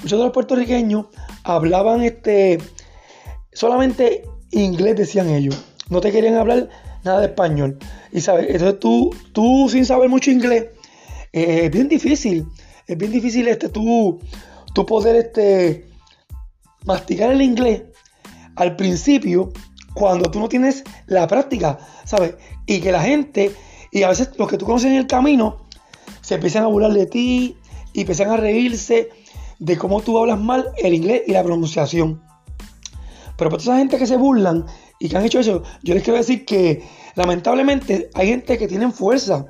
muchos 0.01 0.19
de 0.19 0.25
los 0.25 0.33
puertorriqueños 0.33 1.07
hablaban 1.43 2.01
este 2.03 2.59
solamente 3.53 4.23
inglés 4.51 4.95
decían 4.95 5.29
ellos. 5.29 5.63
No 5.89 6.01
te 6.01 6.11
querían 6.11 6.35
hablar 6.35 6.69
nada 7.03 7.21
de 7.21 7.27
español. 7.27 7.77
Y 8.11 8.21
sabes, 8.21 8.47
entonces 8.49 8.79
tú, 8.79 9.15
tú 9.31 9.67
sin 9.69 9.85
saber 9.85 10.09
mucho 10.09 10.31
inglés, 10.31 10.67
eh, 11.33 11.65
es 11.65 11.71
bien 11.71 11.87
difícil. 11.87 12.45
Es 12.87 12.97
bien 12.97 13.11
difícil 13.11 13.47
este, 13.47 13.69
tú, 13.69 14.19
tú 14.73 14.85
poder 14.85 15.15
este, 15.15 15.87
masticar 16.85 17.31
el 17.31 17.41
inglés 17.41 17.83
al 18.55 18.75
principio 18.75 19.51
cuando 19.95 20.29
tú 20.29 20.39
no 20.39 20.47
tienes 20.47 20.83
la 21.07 21.27
práctica, 21.27 21.79
¿sabes? 22.03 22.35
Y 22.67 22.81
que 22.81 22.91
la 22.91 23.01
gente, 23.01 23.55
y 23.91 24.03
a 24.03 24.09
veces 24.09 24.29
los 24.37 24.47
que 24.47 24.57
tú 24.57 24.65
conoces 24.65 24.91
en 24.91 24.97
el 24.97 25.07
camino, 25.07 25.65
se 26.21 26.35
empiezan 26.35 26.63
a 26.63 26.67
burlar 26.67 26.93
de 26.93 27.07
ti 27.07 27.57
y 27.93 28.01
empiezan 28.01 28.29
a 28.29 28.37
reírse 28.37 29.09
de 29.57 29.77
cómo 29.77 30.01
tú 30.01 30.17
hablas 30.19 30.39
mal 30.39 30.67
el 30.77 30.93
inglés 30.93 31.23
y 31.25 31.31
la 31.31 31.43
pronunciación. 31.43 32.21
Pero 33.37 33.49
para 33.49 33.63
toda 33.63 33.75
esa 33.75 33.77
gente 33.77 33.97
que 33.97 34.05
se 34.05 34.17
burlan 34.17 34.65
y 34.99 35.09
que 35.09 35.17
han 35.17 35.25
hecho 35.25 35.39
eso, 35.39 35.63
yo 35.81 35.93
les 35.93 36.03
quiero 36.03 36.17
decir 36.17 36.45
que 36.45 36.83
lamentablemente 37.15 38.09
hay 38.13 38.27
gente 38.27 38.57
que 38.57 38.67
tienen 38.67 38.91
fuerza 38.91 39.45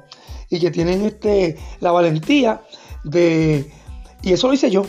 y 0.50 0.60
que 0.60 0.70
tienen 0.70 1.04
este, 1.04 1.58
la 1.80 1.92
valentía 1.92 2.62
de, 3.04 3.72
y 4.22 4.34
eso 4.34 4.48
lo 4.48 4.54
hice 4.54 4.70
yo, 4.70 4.86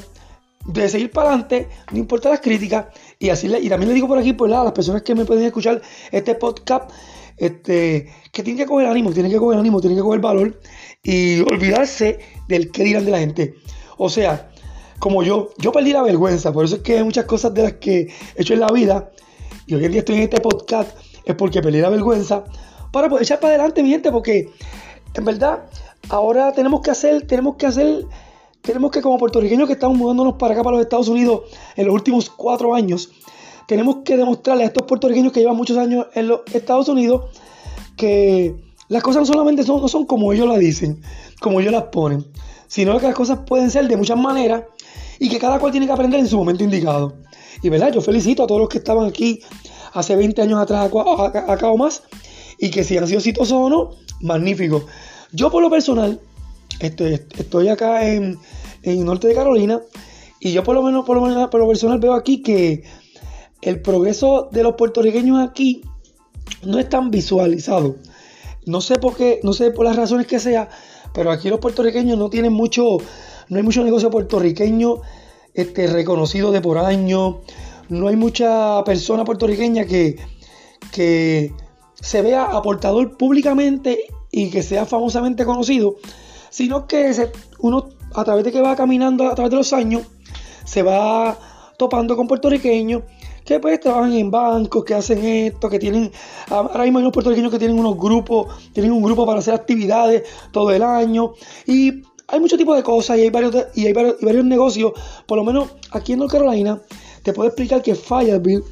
de 0.67 0.89
seguir 0.89 1.11
para 1.11 1.31
adelante, 1.31 1.69
no 1.93 1.99
importa 1.99 2.29
las 2.29 2.41
críticas, 2.41 2.87
y 3.19 3.31
así 3.31 3.47
y 3.47 3.69
también 3.69 3.89
le 3.89 3.95
digo 3.95 4.09
por 4.09 4.19
aquí, 4.19 4.33
pues 4.33 4.53
a 4.53 4.65
las 4.65 4.73
personas 4.73 5.03
que 5.03 5.15
me 5.15 5.25
pueden 5.25 5.45
escuchar 5.45 5.81
este 6.11 6.35
podcast, 6.35 6.91
este, 7.37 8.13
que 8.33 8.43
tienen 8.43 8.63
que 8.63 8.67
coger 8.67 8.87
ánimo, 8.87 9.13
tienen 9.13 9.33
que 9.33 9.39
coger 9.39 9.59
ánimo, 9.59 9.81
tienen 9.81 9.99
que 9.99 10.03
coger 10.03 10.21
valor 10.21 10.61
y 11.03 11.41
olvidarse 11.41 12.19
del 12.49 12.71
que 12.71 12.85
dirán 12.85 13.05
de 13.05 13.11
la 13.11 13.19
gente. 13.19 13.55
O 13.99 14.09
sea, 14.09 14.51
como 14.99 15.23
yo, 15.23 15.51
yo 15.59 15.73
perdí 15.73 15.93
la 15.93 16.03
vergüenza, 16.03 16.53
por 16.53 16.65
eso 16.65 16.77
es 16.77 16.83
que 16.83 16.99
hay 16.99 17.05
muchas 17.05 17.25
cosas 17.27 17.53
de 17.55 17.63
las 17.63 17.73
que 17.75 18.01
he 18.37 18.43
hecho 18.43 18.55
en 18.55 18.61
la 18.61 18.71
vida, 18.73 19.11
y 19.67 19.75
hoy 19.75 19.85
en 19.85 19.93
día 19.93 20.01
estoy 20.01 20.17
en 20.17 20.23
este 20.23 20.41
podcast, 20.41 20.97
es 21.25 21.35
porque 21.35 21.61
perdí 21.61 21.81
la 21.81 21.91
vergüenza, 21.91 22.45
para 22.93 23.09
poder 23.09 23.25
echar 23.25 23.41
para 23.41 23.55
adelante, 23.55 23.83
mi 23.83 23.91
gente, 23.91 24.11
porque 24.11 24.51
en 25.15 25.25
verdad, 25.25 25.65
ahora 26.09 26.53
tenemos 26.53 26.81
que 26.83 26.91
hacer, 26.91 27.27
tenemos 27.27 27.57
que 27.57 27.67
hacer, 27.67 28.05
tenemos 28.67 28.91
que 28.91 29.01
como 29.01 29.17
puertorriqueños 29.17 29.67
que 29.67 29.75
estamos 29.75 29.97
mudándonos 29.97 30.35
para 30.35 30.53
acá, 30.53 30.63
para 30.63 30.77
los 30.77 30.85
Estados 30.85 31.09
Unidos, 31.09 31.43
en 31.77 31.87
los 31.87 31.95
últimos 31.95 32.29
cuatro 32.29 32.75
años, 32.75 33.11
tenemos 33.67 33.99
que 34.05 34.17
demostrarle 34.17 34.65
a 34.65 34.67
estos 34.67 34.87
puertorriqueños 34.87 35.33
que 35.33 35.41
llevan 35.41 35.57
muchos 35.57 35.79
años 35.79 36.07
en 36.15 36.29
los 36.29 36.41
Estados 36.53 36.89
Unidos 36.89 37.31
que 37.97 38.55
las 38.89 39.03
cosas 39.03 39.23
no 39.23 39.27
solamente 39.27 39.63
son, 39.63 39.81
no 39.81 39.89
son 39.89 40.05
como 40.05 40.33
ellos 40.33 40.49
las 40.49 40.59
dicen, 40.59 41.01
como 41.41 41.61
ellos 41.61 41.73
las 41.73 41.85
ponen, 41.85 42.27
sino 42.67 42.99
que 42.99 43.07
las 43.07 43.15
cosas 43.15 43.41
pueden 43.47 43.71
ser 43.71 43.89
de 43.89 43.97
muchas 43.97 44.19
maneras 44.19 44.65
y 45.19 45.29
que 45.29 45.39
cada 45.39 45.59
cual 45.59 45.73
tiene 45.73 45.87
que 45.87 45.93
aprender 45.93 46.21
en 46.21 46.29
su 46.29 46.37
momento 46.37 46.63
indicado. 46.63 47.15
Y 47.63 47.69
verdad, 47.69 47.93
yo 47.93 48.01
felicito 48.01 48.43
a 48.43 48.47
todos 48.47 48.61
los 48.61 48.69
que 48.69 48.79
estaban 48.79 49.07
aquí 49.07 49.41
hace 49.93 50.15
20 50.15 50.43
años 50.43 50.61
atrás 50.61 50.91
acá 51.49 51.71
o 51.71 51.77
más 51.77 52.03
y 52.59 52.71
que 52.71 52.85
si 52.85 52.99
han 52.99 53.07
sido 53.07 53.19
exitosos 53.19 53.53
o 53.53 53.71
no, 53.71 53.91
magnífico. 54.21 54.85
Yo 55.33 55.51
por 55.51 55.63
lo 55.63 55.71
personal 55.71 56.21
estoy, 56.81 57.69
acá 57.69 58.07
en, 58.07 58.39
en 58.83 59.05
norte 59.05 59.29
de 59.29 59.35
Carolina 59.35 59.81
y 60.41 60.53
yo 60.53 60.63
por 60.63 60.75
lo 60.75 60.83
menos 60.83 61.05
por 61.05 61.17
lo, 61.17 61.23
menos, 61.23 61.49
por 61.49 61.67
personal 61.67 61.99
veo 61.99 62.15
aquí 62.15 62.43
que 62.43 62.85
el 63.63 63.81
progreso 63.81 64.49
de 64.53 64.63
los 64.63 64.75
puertorriqueños 64.75 65.47
aquí 65.47 65.83
no 66.63 66.79
es 66.79 66.89
tan 66.89 67.11
visualizado. 67.11 67.97
No 68.65 68.81
sé 68.81 68.97
por 68.97 69.17
qué, 69.17 69.41
no 69.43 69.53
sé 69.53 69.71
por 69.71 69.85
las 69.85 69.97
razones 69.97 70.27
que 70.27 70.39
sea, 70.39 70.69
pero 71.15 71.31
aquí 71.31 71.49
los 71.49 71.61
puertorriqueños 71.61 72.19
no 72.19 72.31
tienen 72.31 72.53
mucho 72.53 72.99
no 73.49 73.59
hay 73.59 73.63
mucho 73.63 73.85
negocio 73.85 74.11
puertorriqueño 74.11 75.03
este, 75.55 75.87
reconocido 75.87 76.53
de 76.53 76.61
por 76.61 76.79
año, 76.79 77.41
no 77.89 78.09
hay 78.09 78.17
mucha 78.17 78.83
persona 78.85 79.25
puertorriqueña 79.25 79.87
que, 79.87 80.17
que 80.93 81.53
se 81.95 82.23
vea 82.23 82.45
aportador 82.45 83.17
públicamente 83.17 84.01
y 84.31 84.51
que 84.51 84.63
sea 84.63 84.85
famosamente 84.85 85.45
conocido, 85.45 85.97
sino 86.57 86.87
que 86.87 87.15
uno 87.59 87.91
a 88.15 88.25
través 88.25 88.43
de 88.43 88.51
que 88.51 88.63
va 88.63 88.75
caminando 88.75 89.29
a 89.29 89.35
través 89.35 89.51
de 89.51 89.59
los 89.59 89.75
años, 89.75 90.05
se 90.65 90.83
va 90.83 91.39
topando 91.77 92.17
con 92.17 92.27
puertorriqueños 92.27 93.03
que 93.45 93.61
pues 93.61 93.79
trabajan 93.79 94.15
en 94.15 94.31
bancos, 94.31 94.83
que 94.83 94.95
hacen 94.95 95.23
esto, 95.23 95.69
que 95.69 95.79
tienen, 95.79 96.11
ahora 96.49 96.85
mismo 96.85 96.99
hay 96.99 97.03
unos 97.03 97.13
puertorriqueños 97.13 97.53
que 97.53 97.59
tienen 97.59 97.79
unos 97.79 97.99
grupos, 97.99 98.47
tienen 98.73 98.91
un 98.91 99.03
grupo 99.03 99.27
para 99.27 99.41
hacer 99.41 99.53
actividades 99.53 100.23
todo 100.51 100.71
el 100.71 100.83
año 100.83 101.35
y 101.67 102.03
hay 102.27 102.41
muchos 102.41 102.59
tipos 102.59 102.75
de 102.75 102.83
cosas 102.83 103.19
y 103.19 103.21
hay 103.21 103.31
varios, 103.31 103.55
y 103.75 103.87
hay 103.87 103.93
varios, 103.93 104.45
negocios. 104.47 104.93
Por 105.27 105.37
lo 105.37 105.45
menos 105.45 105.69
aquí 105.91 106.15
en 106.15 106.21
North 106.21 106.33
Carolina, 106.33 106.81
te 107.23 107.35
puedo 107.35 107.49
explicar 107.49 107.83
que 107.83 107.95
Fireville 107.95 108.63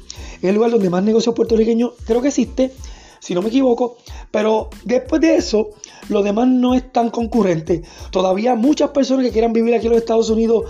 es 0.41 0.43
el 0.43 0.55
lugar 0.55 0.71
donde 0.71 0.89
más 0.89 1.03
negocios 1.03 1.35
puertorriqueños 1.35 1.91
creo 2.03 2.19
que 2.19 2.29
existe, 2.29 2.73
si 3.19 3.35
no 3.35 3.43
me 3.43 3.49
equivoco. 3.49 3.97
Pero 4.31 4.71
después 4.83 5.21
de 5.21 5.35
eso, 5.35 5.69
lo 6.09 6.23
demás 6.23 6.47
no 6.47 6.73
es 6.73 6.91
tan 6.91 7.09
concurrente. 7.09 7.83
Todavía 8.11 8.55
muchas 8.55 8.89
personas 8.91 9.25
que 9.25 9.31
quieran 9.31 9.53
vivir 9.53 9.73
aquí 9.73 9.87
en 9.87 9.93
los 9.93 10.01
Estados 10.01 10.29
Unidos, 10.29 10.65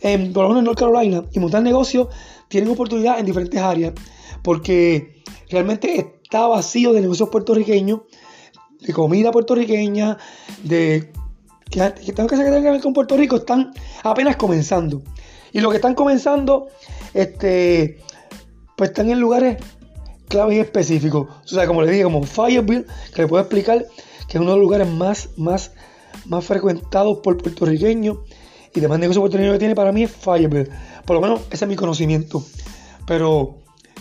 en, 0.00 0.32
por 0.32 0.44
lo 0.44 0.48
menos 0.50 0.60
en 0.60 0.64
North 0.66 0.78
Carolina, 0.78 1.24
y 1.32 1.40
montar 1.40 1.62
negocios, 1.62 2.08
tienen 2.48 2.70
oportunidad 2.70 3.18
en 3.18 3.26
diferentes 3.26 3.60
áreas. 3.60 3.92
Porque 4.42 5.22
realmente 5.50 6.18
está 6.22 6.46
vacío 6.46 6.92
de 6.92 7.00
negocios 7.00 7.28
puertorriqueños, 7.28 8.00
de 8.80 8.92
comida 8.92 9.32
puertorriqueña, 9.32 10.18
de 10.62 11.12
que, 11.70 11.94
que 12.04 12.12
tengo 12.12 12.28
que 12.28 12.36
ver 12.36 12.80
con 12.80 12.92
Puerto 12.92 13.16
Rico 13.16 13.36
están 13.36 13.72
apenas 14.02 14.36
comenzando. 14.36 15.02
Y 15.52 15.60
los 15.60 15.70
que 15.70 15.76
están 15.76 15.94
comenzando, 15.94 16.68
este, 17.14 17.98
pues 18.76 18.90
están 18.90 19.10
en 19.10 19.20
lugares 19.20 19.56
claves 20.28 20.56
y 20.56 20.60
específicos. 20.60 21.28
O 21.44 21.48
sea, 21.48 21.66
como 21.66 21.82
le 21.82 21.90
dije, 21.90 22.04
como 22.04 22.22
Fireville, 22.22 22.84
que 23.14 23.22
le 23.22 23.28
puedo 23.28 23.42
explicar 23.42 23.86
que 24.28 24.38
es 24.38 24.40
uno 24.40 24.52
de 24.52 24.56
los 24.56 24.64
lugares 24.64 24.88
más, 24.88 25.30
más, 25.36 25.72
más 26.26 26.44
frecuentados 26.44 27.18
por 27.18 27.36
puertorriqueños 27.36 28.18
y 28.74 28.80
demás 28.80 28.98
negocios 28.98 29.22
puertorriqueños 29.22 29.54
que 29.54 29.58
tiene 29.58 29.74
para 29.74 29.92
mí 29.92 30.04
es 30.04 30.10
Fireville. 30.10 30.70
Por 31.04 31.16
lo 31.16 31.22
menos 31.22 31.40
ese 31.50 31.64
es 31.64 31.68
mi 31.68 31.76
conocimiento. 31.76 32.42
Pero, 33.06 33.58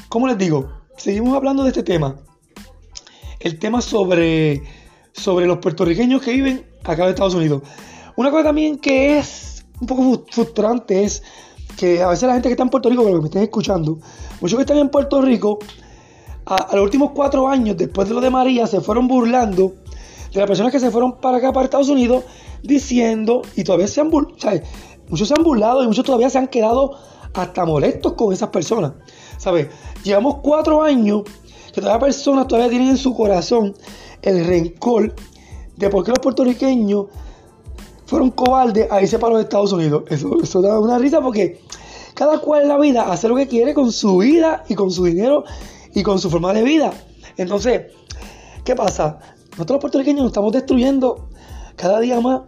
como 0.10 0.28
les 0.28 0.38
digo, 0.38 0.70
seguimos 0.98 1.36
hablando 1.36 1.64
de 1.64 1.70
este 1.70 1.84
tema. 1.84 2.18
El 3.40 3.60
tema 3.60 3.82
sobre, 3.82 4.64
sobre 5.14 5.46
los 5.46 5.60
puertorriqueños 5.60 6.22
que 6.22 6.34
viven 6.34 6.66
acá 6.84 7.04
en 7.04 7.10
Estados 7.10 7.36
Unidos. 7.36 7.62
Una 8.16 8.32
cosa 8.32 8.46
también 8.46 8.78
que 8.78 9.18
es 9.18 9.66
un 9.80 9.88
poco 9.88 10.26
frustrante 10.32 11.04
es 11.04 11.22
que 11.78 12.02
a 12.02 12.08
veces 12.08 12.28
la 12.28 12.34
gente 12.34 12.50
que 12.50 12.54
está 12.54 12.64
en 12.64 12.70
Puerto 12.70 12.90
Rico, 12.90 13.06
que 13.06 13.14
me 13.14 13.26
estén 13.26 13.44
escuchando, 13.44 14.00
muchos 14.40 14.58
que 14.58 14.62
están 14.62 14.78
en 14.78 14.90
Puerto 14.90 15.22
Rico, 15.22 15.60
a, 16.46 16.76
los 16.76 16.84
últimos 16.84 17.12
cuatro 17.12 17.48
años, 17.48 17.76
después 17.76 18.08
de 18.08 18.14
lo 18.14 18.22
de 18.22 18.30
María, 18.30 18.68
se 18.68 18.82
fueron 18.82 19.08
burlando 19.08 19.74
de 20.36 20.42
las 20.42 20.48
personas 20.48 20.72
que 20.72 20.80
se 20.80 20.92
fueron 20.92 21.18
para 21.20 21.38
acá, 21.38 21.52
para 21.52 21.66
Estados 21.66 21.90
Unidos, 21.90 22.24
diciendo, 22.62 23.42
y 23.56 23.64
todavía 23.64 23.88
se 23.88 24.02
han 24.02 24.10
burlado, 24.10 24.62
muchos 25.10 25.28
se 25.28 25.34
han 25.36 25.44
burlado 25.44 25.84
y 25.84 25.88
muchos 25.88 26.06
todavía 26.06 26.30
se 26.30 26.38
han 26.38 26.48
quedado 26.48 26.98
hasta 27.34 27.66
molestos 27.66 28.14
con 28.14 28.34
esas 28.34 28.50
personas, 28.50 28.94
¿sabes? 29.38 29.68
Llevamos 30.04 30.38
cuatro 30.42 30.84
años 30.84 31.24
que 31.74 31.82
todavía 31.82 32.00
personas 32.00 32.48
todavía 32.48 32.70
tienen 32.70 32.90
en 32.90 32.98
su 32.98 33.16
corazón 33.16 33.74
el 34.22 34.46
rencor 34.46 35.14
de 35.76 35.90
por 35.90 36.04
qué 36.04 36.12
los 36.12 36.20
puertorriqueños 36.20 37.08
fueron 38.06 38.32
cobardes 38.32 38.92
a 38.92 39.02
irse 39.02 39.20
para 39.20 39.34
los 39.34 39.44
Estados 39.44 39.74
Unidos. 39.74 40.04
Eso, 40.10 40.42
eso 40.42 40.62
da 40.62 40.80
una 40.80 40.98
risa 40.98 41.22
porque 41.22 41.62
cada 42.14 42.40
cual 42.40 42.64
en 42.64 42.68
la 42.70 42.78
vida 42.78 43.12
hace 43.12 43.28
lo 43.28 43.36
que 43.36 43.48
quiere 43.48 43.74
con 43.74 43.92
su 43.92 44.18
vida 44.18 44.64
y 44.70 44.76
con 44.76 44.92
su 44.92 45.04
dinero 45.06 45.44
y 45.94 46.04
con 46.04 46.20
su 46.20 46.30
forma 46.30 46.54
de 46.54 46.64
vida. 46.64 46.94
Entonces, 47.38 47.92
¿qué 48.64 48.76
pasa? 48.76 49.20
Nosotros 49.56 49.76
los 49.76 49.82
puertorriqueños 49.82 50.22
nos 50.22 50.32
estamos 50.32 50.52
destruyendo 50.52 51.30
cada 51.78 52.02
día 52.02 52.20
más 52.20 52.42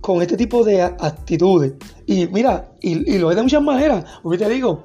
con 0.00 0.22
este 0.22 0.36
tipo 0.36 0.62
de 0.62 0.80
actitudes. 0.80 1.72
Y 2.06 2.28
mira, 2.28 2.72
y, 2.80 3.18
lo 3.18 3.30
es 3.30 3.36
de 3.36 3.42
muchas 3.42 3.62
maneras. 3.62 4.04
Porque 4.22 4.38
te 4.38 4.48
digo, 4.48 4.84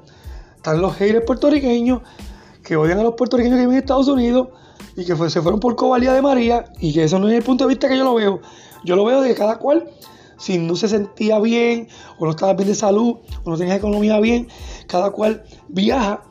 están 0.56 0.80
los 0.80 0.94
haters 0.96 1.24
puertorriqueños 1.24 2.02
que 2.64 2.76
odian 2.76 2.98
a 2.98 3.04
los 3.04 3.14
puertorriqueños 3.14 3.58
que 3.58 3.60
viven 3.60 3.76
en 3.76 3.82
Estados 3.82 4.08
Unidos 4.08 4.48
y 4.96 5.04
que 5.04 5.14
se 5.30 5.40
fueron 5.40 5.60
por 5.60 5.76
cobardía 5.76 6.12
de 6.12 6.20
María 6.20 6.64
y 6.80 6.92
que 6.92 7.04
eso 7.04 7.20
no 7.20 7.28
es 7.28 7.34
el 7.34 7.44
punto 7.44 7.64
de 7.64 7.68
vista 7.68 7.88
que 7.88 7.96
yo 7.96 8.02
lo 8.02 8.14
veo. 8.14 8.40
Yo 8.84 8.96
lo 8.96 9.04
veo 9.04 9.20
de 9.20 9.28
que 9.28 9.34
cada 9.36 9.58
cual, 9.58 9.88
si 10.36 10.58
no 10.58 10.74
se 10.74 10.88
sentía 10.88 11.38
bien 11.38 11.86
o 12.18 12.24
no 12.24 12.32
estaba 12.32 12.54
bien 12.54 12.70
de 12.70 12.74
salud 12.74 13.18
o 13.44 13.50
no 13.50 13.56
tenía 13.56 13.76
economía 13.76 14.18
bien, 14.18 14.48
cada 14.88 15.10
cual 15.12 15.44
viaja 15.68 16.24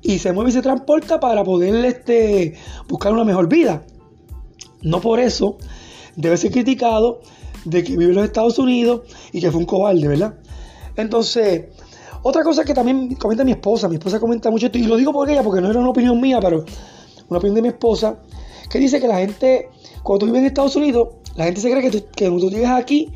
y 0.00 0.18
se 0.20 0.32
mueve 0.32 0.50
y 0.50 0.52
se 0.54 0.62
transporta 0.62 1.20
para 1.20 1.44
poder 1.44 1.84
este, 1.84 2.54
buscar 2.88 3.12
una 3.12 3.24
mejor 3.24 3.48
vida. 3.48 3.82
No 4.86 5.00
por 5.00 5.18
eso 5.18 5.58
debe 6.14 6.36
ser 6.36 6.52
criticado 6.52 7.20
de 7.64 7.82
que 7.82 7.96
vive 7.96 8.10
en 8.10 8.14
los 8.14 8.24
Estados 8.24 8.56
Unidos 8.60 9.00
y 9.32 9.40
que 9.40 9.50
fue 9.50 9.58
un 9.58 9.66
cobarde, 9.66 10.06
¿verdad? 10.06 10.34
Entonces, 10.94 11.64
otra 12.22 12.44
cosa 12.44 12.64
que 12.64 12.72
también 12.72 13.16
comenta 13.16 13.42
mi 13.42 13.50
esposa, 13.50 13.88
mi 13.88 13.96
esposa 13.96 14.20
comenta 14.20 14.48
mucho 14.48 14.66
esto, 14.66 14.78
y 14.78 14.84
lo 14.84 14.96
digo 14.96 15.12
por 15.12 15.28
ella 15.28 15.42
porque 15.42 15.60
no 15.60 15.70
era 15.70 15.80
una 15.80 15.90
opinión 15.90 16.20
mía, 16.20 16.38
pero 16.40 16.64
una 17.28 17.38
opinión 17.38 17.56
de 17.56 17.62
mi 17.62 17.68
esposa, 17.68 18.20
que 18.70 18.78
dice 18.78 19.00
que 19.00 19.08
la 19.08 19.18
gente, 19.18 19.70
cuando 20.04 20.20
tú 20.20 20.26
vives 20.26 20.42
en 20.42 20.46
Estados 20.46 20.76
Unidos, 20.76 21.08
la 21.34 21.46
gente 21.46 21.60
se 21.60 21.68
cree 21.68 21.82
que, 21.82 21.90
tú, 21.90 22.06
que 22.14 22.26
cuando 22.26 22.46
tú 22.46 22.50
llegas 22.50 22.80
aquí, 22.80 23.12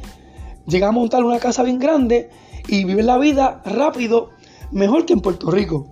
llegas 0.67 0.89
a 0.89 0.93
montar 0.93 1.23
una 1.23 1.39
casa 1.39 1.63
bien 1.63 1.79
grande 1.79 2.31
y 2.67 2.83
vives 2.83 3.05
la 3.05 3.17
vida 3.17 3.63
rápido, 3.65 4.31
mejor 4.73 5.07
que 5.07 5.13
en 5.13 5.21
Puerto 5.21 5.53
Rico. 5.53 5.87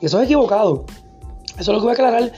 Y 0.00 0.06
eso 0.06 0.18
es 0.18 0.24
equivocado. 0.24 0.86
Eso 1.58 1.60
es 1.60 1.68
lo 1.68 1.74
que 1.74 1.82
voy 1.82 1.90
a 1.90 1.92
aclarar. 1.92 2.32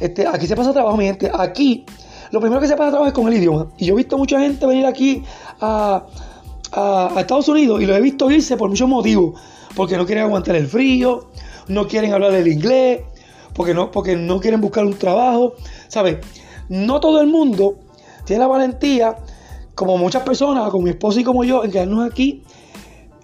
Este, 0.00 0.26
aquí 0.26 0.46
se 0.46 0.56
pasa 0.56 0.72
trabajo, 0.72 0.96
mi 0.96 1.04
gente. 1.04 1.30
Aquí 1.32 1.84
lo 2.30 2.40
primero 2.40 2.60
que 2.60 2.66
se 2.66 2.76
pasa 2.76 2.90
trabajo 2.90 3.08
es 3.08 3.12
con 3.12 3.28
el 3.28 3.34
idioma. 3.34 3.68
Y 3.78 3.86
yo 3.86 3.94
he 3.94 3.96
visto 3.98 4.16
mucha 4.16 4.40
gente 4.40 4.66
venir 4.66 4.86
aquí 4.86 5.22
a, 5.60 6.06
Estados 7.18 7.48
Unidos 7.48 7.82
y 7.82 7.86
lo 7.86 7.96
he 7.96 8.00
visto 8.00 8.30
irse 8.30 8.56
por 8.56 8.70
muchos 8.70 8.88
motivos. 8.88 9.40
Porque 9.74 9.96
no 9.96 10.06
quieren 10.06 10.24
aguantar 10.24 10.56
el 10.56 10.66
frío, 10.66 11.28
no 11.68 11.86
quieren 11.86 12.12
hablar 12.12 12.32
el 12.32 12.48
inglés, 12.48 13.02
porque 13.54 13.74
no, 13.74 13.90
porque 13.90 14.16
no 14.16 14.40
quieren 14.40 14.60
buscar 14.60 14.84
un 14.84 14.94
trabajo. 14.94 15.54
¿Sabes? 15.88 16.18
No 16.68 17.00
todo 17.00 17.20
el 17.20 17.26
mundo 17.26 17.76
tiene 18.24 18.40
la 18.40 18.46
valentía, 18.46 19.16
como 19.74 19.98
muchas 19.98 20.22
personas, 20.22 20.70
como 20.70 20.84
mi 20.84 20.90
esposa 20.90 21.20
y 21.20 21.24
como 21.24 21.42
yo, 21.42 21.64
en 21.64 21.72
quedarnos 21.72 22.08
aquí 22.08 22.44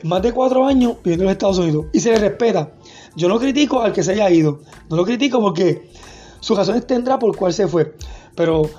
más 0.02 0.22
de 0.22 0.32
cuatro 0.32 0.66
años 0.66 0.96
viviendo 1.02 1.22
en 1.22 1.26
los 1.26 1.32
Estados 1.32 1.58
Unidos. 1.58 1.86
Y 1.92 2.00
se 2.00 2.10
le 2.10 2.18
respeta. 2.18 2.72
Yo 3.14 3.28
no 3.28 3.38
critico 3.38 3.80
al 3.80 3.92
que 3.92 4.02
se 4.02 4.12
haya 4.12 4.28
ido. 4.30 4.60
No 4.90 4.96
lo 4.96 5.04
critico 5.04 5.40
porque 5.40 5.88
sus 6.46 6.56
razones 6.56 6.86
tendrá 6.86 7.18
por 7.18 7.36
cuál 7.36 7.52
se 7.52 7.66
fue. 7.66 7.96
Pero 8.36 8.70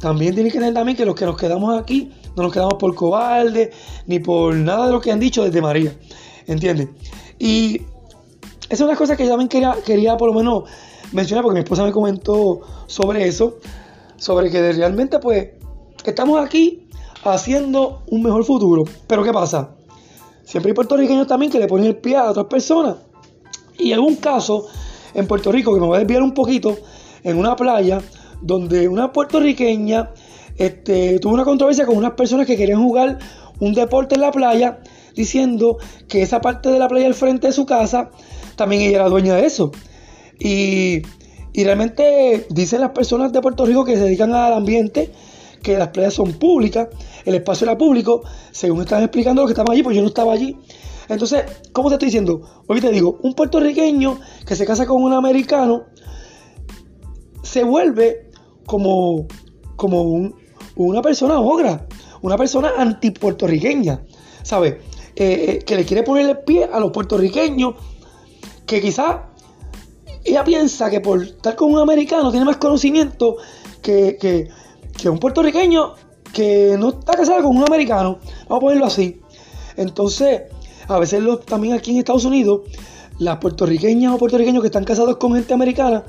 también 0.00 0.34
tiene 0.34 0.50
que 0.50 0.56
entender 0.56 0.72
también 0.72 0.96
que 0.96 1.04
los 1.04 1.14
que 1.14 1.26
nos 1.26 1.36
quedamos 1.36 1.78
aquí 1.78 2.10
no 2.34 2.44
nos 2.44 2.52
quedamos 2.54 2.74
por 2.78 2.94
cobarde 2.94 3.70
ni 4.06 4.18
por 4.18 4.54
nada 4.54 4.86
de 4.86 4.92
lo 4.92 5.00
que 5.02 5.12
han 5.12 5.20
dicho 5.20 5.44
desde 5.44 5.60
María. 5.60 5.94
¿Entiendes? 6.46 6.88
Y 7.38 7.82
esa 8.62 8.70
es 8.70 8.80
una 8.80 8.96
cosa 8.96 9.14
que 9.14 9.24
yo 9.24 9.28
también 9.28 9.50
quería, 9.50 9.76
quería 9.84 10.16
por 10.16 10.30
lo 10.30 10.34
menos 10.34 10.64
mencionar 11.12 11.44
porque 11.44 11.56
mi 11.56 11.64
esposa 11.64 11.84
me 11.84 11.92
comentó 11.92 12.62
sobre 12.86 13.28
eso. 13.28 13.58
Sobre 14.16 14.50
que 14.50 14.72
realmente 14.72 15.18
pues 15.18 15.50
estamos 16.06 16.42
aquí 16.42 16.88
haciendo 17.24 18.04
un 18.06 18.22
mejor 18.22 18.42
futuro. 18.46 18.84
Pero 19.06 19.22
¿qué 19.22 19.34
pasa? 19.34 19.74
Siempre 20.44 20.70
hay 20.70 20.74
puertorriqueños 20.74 21.26
también 21.26 21.52
que 21.52 21.58
le 21.58 21.66
ponen 21.66 21.88
el 21.88 21.96
pie 21.96 22.16
a 22.16 22.30
otras 22.30 22.46
personas. 22.46 22.96
Y 23.78 23.92
un 23.92 24.16
caso 24.16 24.66
en 25.12 25.26
Puerto 25.26 25.52
Rico, 25.52 25.74
que 25.74 25.80
me 25.80 25.86
voy 25.86 25.96
a 25.96 25.98
desviar 26.00 26.22
un 26.22 26.32
poquito, 26.32 26.76
en 27.24 27.38
una 27.38 27.56
playa, 27.56 28.00
donde 28.40 28.88
una 28.88 29.12
puertorriqueña 29.12 30.10
este, 30.56 31.18
tuvo 31.18 31.34
una 31.34 31.44
controversia 31.44 31.86
con 31.86 31.96
unas 31.96 32.12
personas 32.12 32.46
que 32.46 32.56
querían 32.56 32.82
jugar 32.82 33.18
un 33.60 33.74
deporte 33.74 34.16
en 34.16 34.22
la 34.22 34.32
playa, 34.32 34.80
diciendo 35.14 35.78
que 36.08 36.22
esa 36.22 36.40
parte 36.40 36.70
de 36.70 36.78
la 36.78 36.88
playa 36.88 37.06
al 37.06 37.14
frente 37.14 37.48
de 37.48 37.52
su 37.52 37.66
casa, 37.66 38.10
también 38.56 38.82
ella 38.82 38.96
era 38.96 39.08
dueña 39.08 39.34
de 39.36 39.46
eso. 39.46 39.72
Y, 40.38 41.02
y 41.52 41.64
realmente 41.64 42.46
dicen 42.50 42.80
las 42.80 42.90
personas 42.90 43.32
de 43.32 43.40
Puerto 43.40 43.64
Rico 43.66 43.84
que 43.84 43.96
se 43.96 44.04
dedican 44.04 44.32
al 44.34 44.52
ambiente 44.52 45.12
que 45.62 45.78
las 45.78 45.88
playas 45.88 46.14
son 46.14 46.32
públicas, 46.32 46.88
el 47.24 47.36
espacio 47.36 47.66
era 47.66 47.78
público, 47.78 48.22
según 48.50 48.82
están 48.82 49.02
explicando 49.02 49.42
lo 49.42 49.46
que 49.46 49.52
estaban 49.52 49.72
allí, 49.72 49.82
pues 49.82 49.96
yo 49.96 50.02
no 50.02 50.08
estaba 50.08 50.32
allí. 50.32 50.58
Entonces, 51.08 51.44
¿cómo 51.72 51.88
te 51.88 51.94
estoy 51.94 52.06
diciendo? 52.06 52.64
Hoy 52.66 52.80
te 52.80 52.90
digo, 52.90 53.18
un 53.22 53.34
puertorriqueño 53.34 54.18
que 54.46 54.56
se 54.56 54.66
casa 54.66 54.86
con 54.86 55.02
un 55.02 55.12
americano 55.12 55.84
se 57.42 57.64
vuelve 57.64 58.30
como, 58.66 59.26
como 59.76 60.32
una 60.76 61.02
persona 61.02 61.40
ogra, 61.40 61.86
una 62.22 62.36
persona 62.36 62.72
antipuertorriqueña, 62.78 64.02
¿sabes? 64.42 64.74
Eh, 65.14 65.46
eh, 65.48 65.58
que 65.64 65.76
le 65.76 65.84
quiere 65.84 66.02
poner 66.02 66.28
el 66.28 66.38
pie 66.38 66.64
a 66.64 66.80
los 66.80 66.90
puertorriqueños, 66.90 67.74
que 68.66 68.80
quizá 68.80 69.28
ella 70.24 70.44
piensa 70.44 70.88
que 70.88 71.00
por 71.00 71.22
estar 71.22 71.56
con 71.56 71.72
un 71.72 71.80
americano 71.80 72.30
tiene 72.30 72.46
más 72.46 72.56
conocimiento 72.56 73.36
que, 73.82 74.16
que, 74.18 75.08
un 75.08 75.18
puertorriqueño 75.18 75.94
que 76.32 76.76
no 76.78 76.90
está 76.90 77.14
casado 77.14 77.42
con 77.42 77.56
un 77.56 77.64
americano, 77.64 78.18
vamos 78.48 78.56
a 78.56 78.60
ponerlo 78.60 78.86
así. 78.86 79.20
Entonces, 79.76 80.42
a 80.88 80.98
veces 80.98 81.22
también 81.44 81.74
aquí 81.74 81.90
en 81.90 81.98
Estados 81.98 82.24
Unidos, 82.24 82.62
las 83.18 83.38
puertorriqueñas 83.38 84.14
o 84.14 84.18
puertorriqueños 84.18 84.62
que 84.62 84.68
están 84.68 84.84
casados 84.84 85.16
con 85.16 85.34
gente 85.34 85.52
americana, 85.52 86.04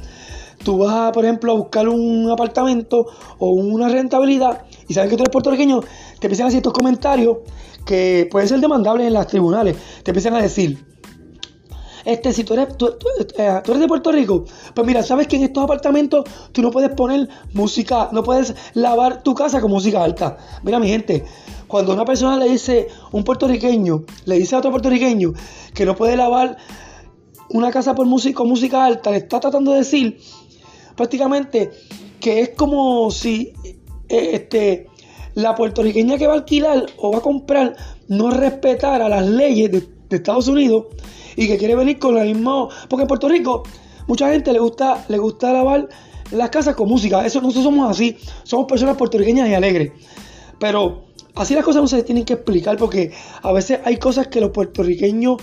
tú 0.64 0.78
vas, 0.78 1.12
por 1.12 1.26
ejemplo, 1.26 1.52
a 1.52 1.56
buscar 1.56 1.88
un 1.88 2.30
apartamento 2.32 3.06
o 3.38 3.52
una 3.52 3.90
rentabilidad 3.90 4.64
y 4.88 4.94
sabes 4.94 5.10
que 5.10 5.18
tú 5.18 5.24
eres 5.24 5.32
puertorriqueño, 5.32 5.82
te 6.20 6.28
empiezan 6.28 6.46
a 6.46 6.48
hacer 6.48 6.58
estos 6.58 6.74
comentarios 6.74 7.38
que 7.86 8.28
pueden 8.32 8.48
ser 8.48 8.60
demandables 8.60 9.08
en 9.08 9.14
los 9.14 9.28
tribunales. 9.28 9.76
Te 10.04 10.12
empiezan 10.12 10.36
a 10.36 10.42
decir, 10.42 10.86
este, 12.06 12.34
si 12.34 12.44
tú 12.44 12.54
eres, 12.54 12.78
tú, 12.78 12.88
eh, 13.38 13.62
eres 13.66 13.80
de 13.80 13.88
Puerto 13.88 14.12
Rico, 14.12 14.46
pues 14.74 14.86
mira, 14.86 15.04
sabes 15.04 15.28
que 15.28 15.38
en 15.38 15.44
estos 15.44 15.64
apartamentos 15.64 16.26
tú 16.52 16.62
no 16.62 16.72
puedes 16.72 16.92
poner 16.92 17.30
música, 17.54 18.10
no 18.12 18.24
puedes 18.24 18.56
lavar 18.74 19.24
tu 19.24 19.34
casa 19.34 19.62
con 19.62 19.72
música 19.72 20.04
alta. 20.04 20.38
Mira, 20.64 20.80
mi 20.80 20.90
gente, 20.90 21.24
cuando 21.68 21.94
una 21.94 22.06
persona 22.06 22.38
le 22.38 22.50
dice, 22.50 22.88
un 23.12 23.24
puertorriqueño, 23.24 24.04
le 24.26 24.36
dice 24.36 24.56
a 24.56 24.60
otro 24.60 24.72
puertorriqueño 24.72 25.34
que 25.74 25.86
no 25.86 25.96
puede 25.96 26.18
lavar 26.18 26.58
una 27.50 27.72
casa 27.72 27.96
por 27.96 28.06
música, 28.06 28.36
con 28.36 28.50
música 28.50 28.84
alta, 28.84 29.12
le 29.12 29.18
está 29.18 29.40
tratando 29.40 29.72
de 29.72 29.78
decir 29.78 30.20
prácticamente 30.96 31.72
que 32.20 32.42
es 32.42 32.50
como 32.50 33.12
si 33.12 33.54
eh, 34.10 34.30
este, 34.34 34.88
la 35.36 35.56
puertorriqueña 35.56 36.18
que 36.18 36.28
va 36.28 36.34
a 36.34 36.38
alquilar 36.38 36.86
o 36.98 37.12
va 37.12 37.18
a 37.18 37.22
comprar 37.22 37.76
no 38.08 38.32
respetara 38.32 39.10
las 39.10 39.26
leyes 39.28 39.72
de, 39.72 39.94
Estados 40.10 40.48
Unidos 40.48 40.86
y 41.36 41.48
que 41.48 41.58
quiere 41.58 41.76
venir 41.76 41.98
con 41.98 42.14
la 42.14 42.24
misma. 42.24 42.70
Porque 42.88 43.02
en 43.02 43.08
Puerto 43.08 43.28
Rico, 43.28 43.64
mucha 44.06 44.30
gente 44.30 44.54
le 44.54 44.60
gusta, 44.60 45.04
le 45.08 45.18
gusta 45.18 45.52
lavar 45.52 45.90
las 46.30 46.52
casas 46.52 46.76
con 46.76 46.88
música. 46.88 47.26
Eso, 47.26 47.42
nosotros 47.42 47.64
somos 47.64 47.90
así, 47.90 48.16
somos 48.44 48.68
personas 48.68 48.96
puertorriqueñas 48.96 49.50
y 49.50 49.56
alegres. 49.56 49.92
Pero 50.60 51.06
así 51.34 51.56
las 51.56 51.66
cosas 51.66 51.82
no 51.82 51.88
se 51.88 52.04
tienen 52.04 52.26
que 52.26 52.34
explicar 52.34 52.78
porque 52.78 53.12
a 53.42 53.52
veces 53.52 53.80
hay 53.86 53.98
cosas 53.98 54.28
que 54.28 54.40
los 54.40 54.52
puertorriqueños 54.52 55.38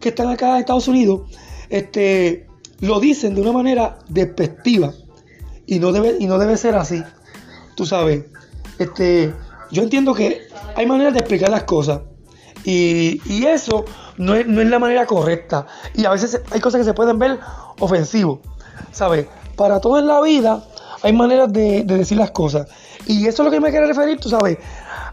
que 0.00 0.08
están 0.08 0.28
acá 0.28 0.54
en 0.54 0.56
Estados 0.56 0.88
Unidos 0.88 1.20
este, 1.70 2.45
lo 2.80 3.00
dicen 3.00 3.34
de 3.34 3.40
una 3.40 3.52
manera 3.52 3.98
despectiva 4.08 4.92
y 5.66 5.78
no 5.78 5.92
debe, 5.92 6.16
y 6.18 6.26
no 6.26 6.38
debe 6.38 6.56
ser 6.56 6.76
así. 6.76 7.02
Tú 7.74 7.86
sabes, 7.86 8.24
este, 8.78 9.34
yo 9.70 9.82
entiendo 9.82 10.14
que 10.14 10.42
hay 10.74 10.86
maneras 10.86 11.12
de 11.12 11.20
explicar 11.20 11.50
las 11.50 11.64
cosas 11.64 12.00
y, 12.66 13.44
eso 13.46 13.84
no 14.18 14.34
es, 14.34 14.46
la 14.46 14.78
manera 14.78 15.06
correcta. 15.06 15.66
Y 15.94 16.04
a 16.04 16.10
veces 16.10 16.40
hay 16.50 16.60
cosas 16.60 16.80
que 16.80 16.84
se 16.84 16.94
pueden 16.94 17.18
ver 17.18 17.38
ofensivos. 17.78 18.40
¿Sabes? 18.90 19.26
Para 19.56 19.80
todo 19.80 19.98
en 19.98 20.06
la 20.06 20.20
vida 20.20 20.64
hay 21.02 21.12
maneras 21.12 21.52
de, 21.52 21.84
decir 21.84 22.18
las 22.18 22.32
cosas. 22.32 22.68
Y 23.06 23.26
eso 23.26 23.42
es 23.42 23.44
lo 23.44 23.50
que 23.52 23.60
me 23.60 23.70
quiero 23.70 23.86
referir, 23.86 24.18
tú 24.18 24.28
sabes, 24.28 24.58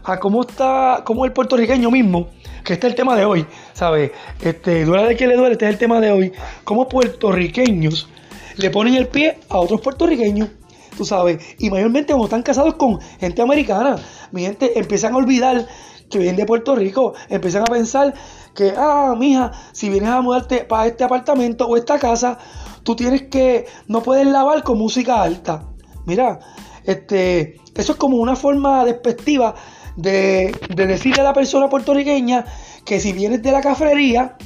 a 0.02 0.18
cómo 0.18 0.42
está, 0.42 1.02
cómo 1.04 1.24
el 1.24 1.32
puertorriqueño 1.32 1.90
mismo, 1.90 2.28
que 2.64 2.72
este 2.72 2.88
es 2.88 2.92
el 2.92 2.96
tema 2.96 3.14
de 3.14 3.24
hoy, 3.24 3.46
¿sabes? 3.74 4.12
Este, 4.40 4.84
duele 4.84 5.08
de 5.08 5.16
que 5.16 5.26
le 5.26 5.36
duele, 5.36 5.52
este 5.52 5.66
es 5.66 5.72
el 5.72 5.78
tema 5.78 6.00
de 6.00 6.10
hoy. 6.10 6.32
Cómo 6.64 6.88
puertorriqueños 6.88 8.08
le 8.56 8.70
ponen 8.70 8.94
el 8.94 9.08
pie 9.08 9.38
a 9.48 9.58
otros 9.58 9.80
puertorriqueños, 9.80 10.48
tú 10.96 11.04
sabes, 11.04 11.44
y 11.58 11.70
mayormente 11.70 12.12
cuando 12.12 12.26
están 12.26 12.42
casados 12.42 12.74
con 12.74 13.00
gente 13.18 13.42
americana, 13.42 13.96
mi 14.30 14.42
gente 14.42 14.78
empiezan 14.78 15.14
a 15.14 15.16
olvidar 15.16 15.66
que 16.08 16.18
vienen 16.18 16.36
de 16.36 16.46
Puerto 16.46 16.76
Rico, 16.76 17.14
empiezan 17.28 17.62
a 17.62 17.64
pensar 17.64 18.14
que, 18.54 18.72
ah, 18.76 19.14
mija, 19.18 19.50
si 19.72 19.88
vienes 19.88 20.10
a 20.10 20.20
mudarte 20.20 20.58
para 20.58 20.86
este 20.86 21.02
apartamento 21.02 21.66
o 21.66 21.76
esta 21.76 21.98
casa, 21.98 22.38
tú 22.84 22.94
tienes 22.94 23.22
que, 23.22 23.66
no 23.88 24.02
puedes 24.02 24.26
lavar 24.26 24.62
con 24.62 24.78
música 24.78 25.22
alta. 25.22 25.64
Mira, 26.06 26.38
este, 26.84 27.56
eso 27.74 27.92
es 27.92 27.98
como 27.98 28.18
una 28.18 28.36
forma 28.36 28.84
despectiva 28.84 29.54
de, 29.96 30.54
de 30.72 30.86
decirle 30.86 31.22
a 31.22 31.24
la 31.24 31.32
persona 31.32 31.68
puertorriqueña 31.68 32.44
que 32.84 33.00
si 33.00 33.12
vienes 33.12 33.42
de 33.42 33.52
la 33.52 33.60
cafrería, 33.60 34.36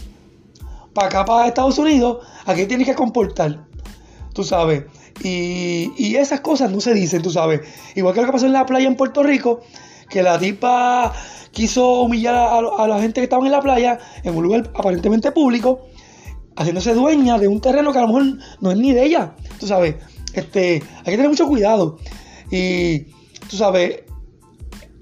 para 0.95 1.09
acá, 1.09 1.25
para 1.25 1.49
Estados 1.49 1.79
Unidos, 1.79 2.27
aquí 2.47 2.67
tienes 2.67 2.87
que 2.87 2.95
comportar. 2.95 3.67
Tú 4.33 4.45
sabes. 4.45 4.85
Y, 5.23 5.93
y, 5.97 6.17
esas 6.17 6.41
cosas 6.41 6.71
no 6.71 6.81
se 6.81 6.95
dicen, 6.95 7.23
tú 7.23 7.31
sabes. 7.31 7.61
Igual 7.97 8.15
que 8.15 8.21
lo 8.21 8.27
que 8.27 8.33
pasó 8.33 8.47
en 8.47 8.53
la 8.53 8.67
playa 8.67 8.87
en 8.87 8.97
Puerto 8.97 9.23
Rico, 9.23 9.61
que 10.09 10.23
la 10.23 10.39
tipa 10.39 11.13
quiso 11.51 12.03
humillar 12.03 12.35
a, 12.35 12.87
la 12.87 13.01
gente 13.01 13.21
que 13.21 13.25
estaba 13.25 13.45
en 13.45 13.53
la 13.53 13.61
playa, 13.61 13.99
en 14.23 14.37
un 14.37 14.45
lugar 14.45 14.71
aparentemente 14.75 15.33
público, 15.33 15.87
haciéndose 16.57 16.95
dueña 16.95 17.39
de 17.39 17.49
un 17.49 17.61
terreno 17.61 17.93
que 17.93 17.99
a 17.99 18.03
lo 18.03 18.09
mejor 18.09 18.39
no 18.61 18.71
es 18.71 18.79
ni 18.79 18.93
de 18.93 19.05
ella. 19.05 19.35
Tú 19.59 19.67
sabes, 19.67 19.97
este, 20.35 20.83
hay 20.99 21.05
que 21.05 21.13
tener 21.13 21.29
mucho 21.29 21.47
cuidado. 21.47 21.99
Y 22.51 23.01
tú 23.49 23.57
sabes, 23.57 24.03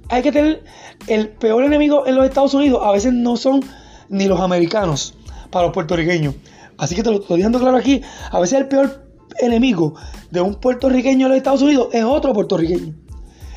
hay 0.08 0.22
que 0.22 0.32
tener 0.32 0.62
el 1.06 1.28
peor 1.28 1.64
enemigo 1.64 2.06
en 2.06 2.14
los 2.14 2.24
Estados 2.24 2.54
Unidos, 2.54 2.80
a 2.82 2.92
veces 2.92 3.12
no 3.12 3.36
son 3.36 3.60
ni 4.08 4.26
los 4.26 4.40
americanos 4.40 5.14
para 5.50 5.66
los 5.66 5.74
puertorriqueños. 5.74 6.34
Así 6.78 6.94
que 6.94 7.02
te 7.02 7.10
lo 7.10 7.20
estoy 7.20 7.38
dejando 7.38 7.58
claro 7.58 7.76
aquí, 7.76 8.02
a 8.30 8.38
veces 8.38 8.58
el 8.58 8.68
peor 8.68 9.06
enemigo 9.38 9.94
de 10.30 10.40
un 10.40 10.54
puertorriqueño 10.54 11.26
en 11.26 11.30
los 11.30 11.36
Estados 11.38 11.62
Unidos 11.62 11.88
es 11.92 12.04
otro 12.04 12.32
puertorriqueño. 12.32 12.94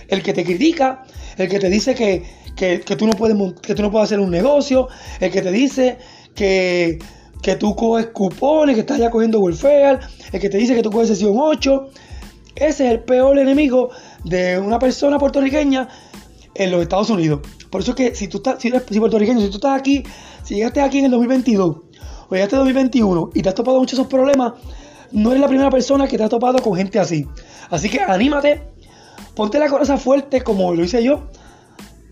El 0.07 0.23
que 0.23 0.33
te 0.33 0.43
critica, 0.43 1.03
el 1.37 1.49
que 1.49 1.59
te 1.59 1.69
dice 1.69 1.93
que, 1.93 2.25
tú, 2.97 3.05
no 3.05 3.13
puedes, 3.13 3.37
que 3.61 3.75
tú 3.75 3.83
no 3.83 3.91
puedes 3.91 4.05
hacer 4.05 4.19
un 4.19 4.31
negocio, 4.31 4.87
el 5.19 5.31
que 5.31 5.41
te 5.41 5.51
dice 5.51 5.97
que, 6.33 6.99
que 7.41 7.55
tú 7.55 7.75
coges 7.75 8.07
cupones, 8.07 8.75
que 8.75 8.81
estás 8.81 8.97
ya 8.97 9.11
cogiendo 9.11 9.39
welfare, 9.39 9.99
el 10.31 10.39
que 10.39 10.49
te 10.49 10.57
dice 10.57 10.75
que 10.75 10.81
tú 10.81 10.89
coges 10.91 11.09
sesión 11.09 11.35
8. 11.37 11.89
Ese 12.55 12.85
es 12.85 12.91
el 12.91 13.01
peor 13.01 13.37
enemigo 13.37 13.91
de 14.23 14.59
una 14.59 14.79
persona 14.79 15.19
puertorriqueña 15.19 15.87
en 16.55 16.71
los 16.71 16.81
Estados 16.81 17.09
Unidos. 17.09 17.41
Por 17.69 17.81
eso 17.81 17.91
es 17.91 17.97
que 17.97 18.15
si 18.15 18.27
tú 18.27 18.37
estás, 18.37 18.61
si 18.61 18.69
eres 18.69 18.83
puertorriqueño, 18.83 19.39
si 19.39 19.49
tú 19.49 19.57
estás 19.57 19.79
aquí, 19.79 20.03
si 20.43 20.55
llegaste 20.55 20.81
aquí 20.81 20.99
en 20.99 21.05
el 21.05 21.11
2022 21.11 21.77
o 22.29 22.35
llegaste 22.35 22.55
en 22.55 22.61
el 22.61 22.73
2021 22.73 23.31
y 23.33 23.41
te 23.41 23.49
has 23.49 23.55
topado 23.55 23.79
muchos 23.79 23.93
esos 23.93 24.07
problemas, 24.07 24.53
no 25.11 25.31
eres 25.31 25.41
la 25.41 25.47
primera 25.47 25.69
persona 25.69 26.07
que 26.07 26.17
te 26.17 26.23
ha 26.23 26.29
topado 26.29 26.59
con 26.59 26.75
gente 26.75 26.99
así. 26.99 27.25
Así 27.69 27.89
que 27.89 27.99
anímate, 28.01 28.61
ponte 29.35 29.59
la 29.59 29.67
cabeza 29.67 29.97
fuerte 29.97 30.41
como 30.41 30.73
lo 30.73 30.83
hice 30.83 31.03
yo. 31.03 31.23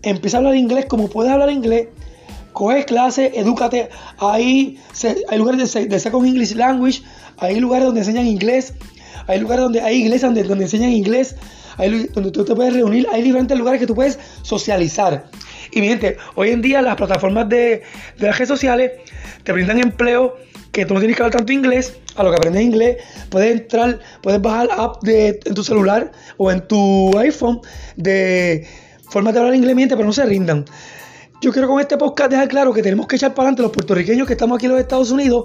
Empieza 0.02 0.36
a 0.36 0.38
hablar 0.38 0.56
inglés 0.56 0.86
como 0.86 1.08
puedes 1.08 1.32
hablar 1.32 1.50
inglés. 1.50 1.88
Coge 2.52 2.84
clases, 2.84 3.32
edúcate. 3.34 3.88
Hay, 4.18 4.78
hay 5.28 5.38
lugares 5.38 5.72
de, 5.72 5.86
de 5.86 6.00
Second 6.00 6.26
English 6.26 6.54
Language, 6.54 7.02
hay 7.36 7.60
lugares 7.60 7.86
donde 7.86 8.00
enseñan 8.00 8.26
inglés, 8.26 8.74
hay 9.26 9.38
lugares 9.40 9.64
donde 9.64 9.80
hay 9.80 9.96
iglesias 9.96 10.22
donde, 10.22 10.42
donde 10.42 10.64
enseñan 10.64 10.90
inglés 10.90 11.36
donde 11.78 12.30
tú 12.30 12.44
te 12.44 12.54
puedes 12.54 12.74
reunir, 12.74 13.06
hay 13.12 13.22
diferentes 13.22 13.56
lugares 13.56 13.80
que 13.80 13.86
tú 13.86 13.94
puedes 13.94 14.18
socializar. 14.42 15.30
Y 15.70 15.80
mi 15.80 15.88
gente, 15.88 16.16
hoy 16.34 16.50
en 16.50 16.62
día 16.62 16.82
las 16.82 16.96
plataformas 16.96 17.48
de, 17.48 17.82
las 18.18 18.36
redes 18.36 18.48
sociales 18.48 18.92
te 19.44 19.52
brindan 19.52 19.78
empleo 19.78 20.36
que 20.72 20.84
tú 20.84 20.94
no 20.94 21.00
tienes 21.00 21.16
que 21.16 21.22
hablar 21.22 21.36
tanto 21.36 21.52
inglés, 21.52 21.96
a 22.16 22.22
lo 22.22 22.30
que 22.30 22.36
aprendes 22.36 22.62
inglés, 22.62 22.96
puedes 23.30 23.60
entrar, 23.60 24.00
puedes 24.22 24.42
bajar 24.42 24.68
app 24.76 25.02
de, 25.02 25.40
en 25.44 25.54
tu 25.54 25.62
celular 25.62 26.10
o 26.36 26.50
en 26.50 26.66
tu 26.66 27.16
iPhone 27.18 27.60
de 27.96 28.66
formas 29.10 29.34
de 29.34 29.40
hablar 29.40 29.54
inglés, 29.54 29.76
mi 29.76 29.86
pero 29.86 30.04
no 30.04 30.12
se 30.12 30.24
rindan. 30.24 30.64
Yo 31.40 31.52
quiero 31.52 31.68
con 31.68 31.80
este 31.80 31.96
podcast 31.96 32.30
dejar 32.30 32.48
claro 32.48 32.72
que 32.72 32.82
tenemos 32.82 33.06
que 33.06 33.16
echar 33.16 33.32
para 33.32 33.44
adelante 33.44 33.62
los 33.62 33.70
puertorriqueños 33.70 34.26
que 34.26 34.32
estamos 34.32 34.56
aquí 34.56 34.66
en 34.66 34.72
los 34.72 34.80
Estados 34.80 35.12
Unidos 35.12 35.44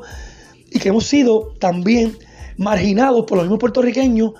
y 0.71 0.79
que 0.79 0.89
hemos 0.89 1.05
sido 1.05 1.53
también 1.59 2.17
marginados 2.57 3.25
por 3.25 3.37
los 3.37 3.45
mismos 3.45 3.59
puertorriqueños, 3.59 4.33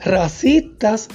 racistas, 0.00 1.08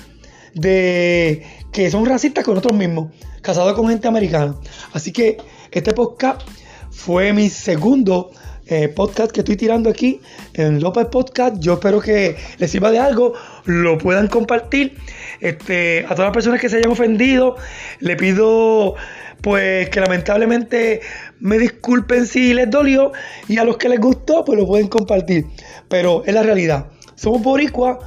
de 0.53 1.45
que 1.71 1.89
son 1.89 2.05
racistas 2.05 2.43
con 2.43 2.55
nosotros 2.55 2.77
mismos, 2.77 3.11
casados 3.41 3.73
con 3.73 3.87
gente 3.89 4.07
americana. 4.07 4.55
Así 4.93 5.11
que 5.11 5.37
este 5.71 5.93
podcast 5.93 6.41
fue 6.89 7.33
mi 7.33 7.49
segundo 7.49 8.31
eh, 8.67 8.87
podcast 8.87 9.31
que 9.31 9.41
estoy 9.41 9.57
tirando 9.57 9.89
aquí 9.89 10.21
en 10.53 10.81
López 10.81 11.07
Podcast. 11.07 11.57
Yo 11.59 11.73
espero 11.73 11.99
que 11.99 12.37
les 12.57 12.71
sirva 12.71 12.91
de 12.91 12.99
algo, 12.99 13.33
lo 13.65 13.97
puedan 13.97 14.27
compartir. 14.27 14.97
Este, 15.39 16.05
a 16.05 16.09
todas 16.09 16.27
las 16.27 16.33
personas 16.33 16.61
que 16.61 16.69
se 16.69 16.77
hayan 16.77 16.91
ofendido, 16.91 17.55
le 17.99 18.15
pido 18.15 18.95
pues 19.41 19.89
que 19.89 19.99
lamentablemente 19.99 21.01
me 21.39 21.57
disculpen 21.57 22.27
si 22.27 22.53
les 22.53 22.69
dolió 22.69 23.11
y 23.47 23.57
a 23.57 23.63
los 23.63 23.77
que 23.77 23.89
les 23.89 23.99
gustó 23.99 24.45
pues 24.45 24.57
lo 24.59 24.67
pueden 24.67 24.87
compartir. 24.87 25.47
Pero 25.89 26.23
es 26.25 26.33
la 26.33 26.43
realidad. 26.43 26.87
Somos 27.15 27.41
boricuas, 27.41 27.97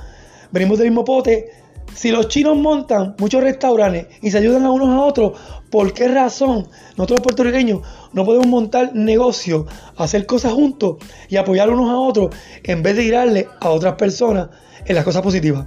venimos 0.50 0.78
del 0.78 0.88
mismo 0.88 1.04
pote, 1.04 1.50
si 1.94 2.11
los 2.11 2.28
chinos 2.28 2.57
montan 2.57 3.14
muchos 3.18 3.42
restaurantes 3.42 4.07
y 4.22 4.30
se 4.30 4.38
ayudan 4.38 4.64
a 4.64 4.70
unos 4.70 4.88
a 4.88 5.00
otros, 5.00 5.38
¿por 5.70 5.92
qué 5.92 6.09
razón 6.09 6.68
nosotros 6.96 7.20
puertorriqueños 7.20 7.80
no 8.12 8.24
podemos 8.24 8.46
montar 8.46 8.94
negocios, 8.94 9.66
hacer 9.96 10.26
cosas 10.26 10.52
juntos 10.52 10.96
y 11.28 11.37
apoyar 11.37 11.70
unos 11.70 11.90
a 11.90 11.96
otros 11.96 12.35
en 12.62 12.83
vez 12.83 12.96
de 12.96 13.02
tirarle 13.02 13.48
a 13.61 13.70
otras 13.70 13.94
personas 13.94 14.48
en 14.85 14.94
las 14.94 15.04
cosas 15.04 15.22
positivas? 15.22 15.66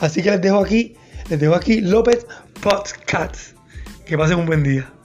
Así 0.00 0.22
que 0.22 0.30
les 0.30 0.40
dejo 0.40 0.58
aquí, 0.58 0.94
les 1.28 1.40
dejo 1.40 1.54
aquí 1.54 1.80
López 1.80 2.26
Podcast. 2.60 3.56
Que 4.04 4.16
pasen 4.16 4.38
un 4.38 4.46
buen 4.46 4.62
día. 4.62 4.95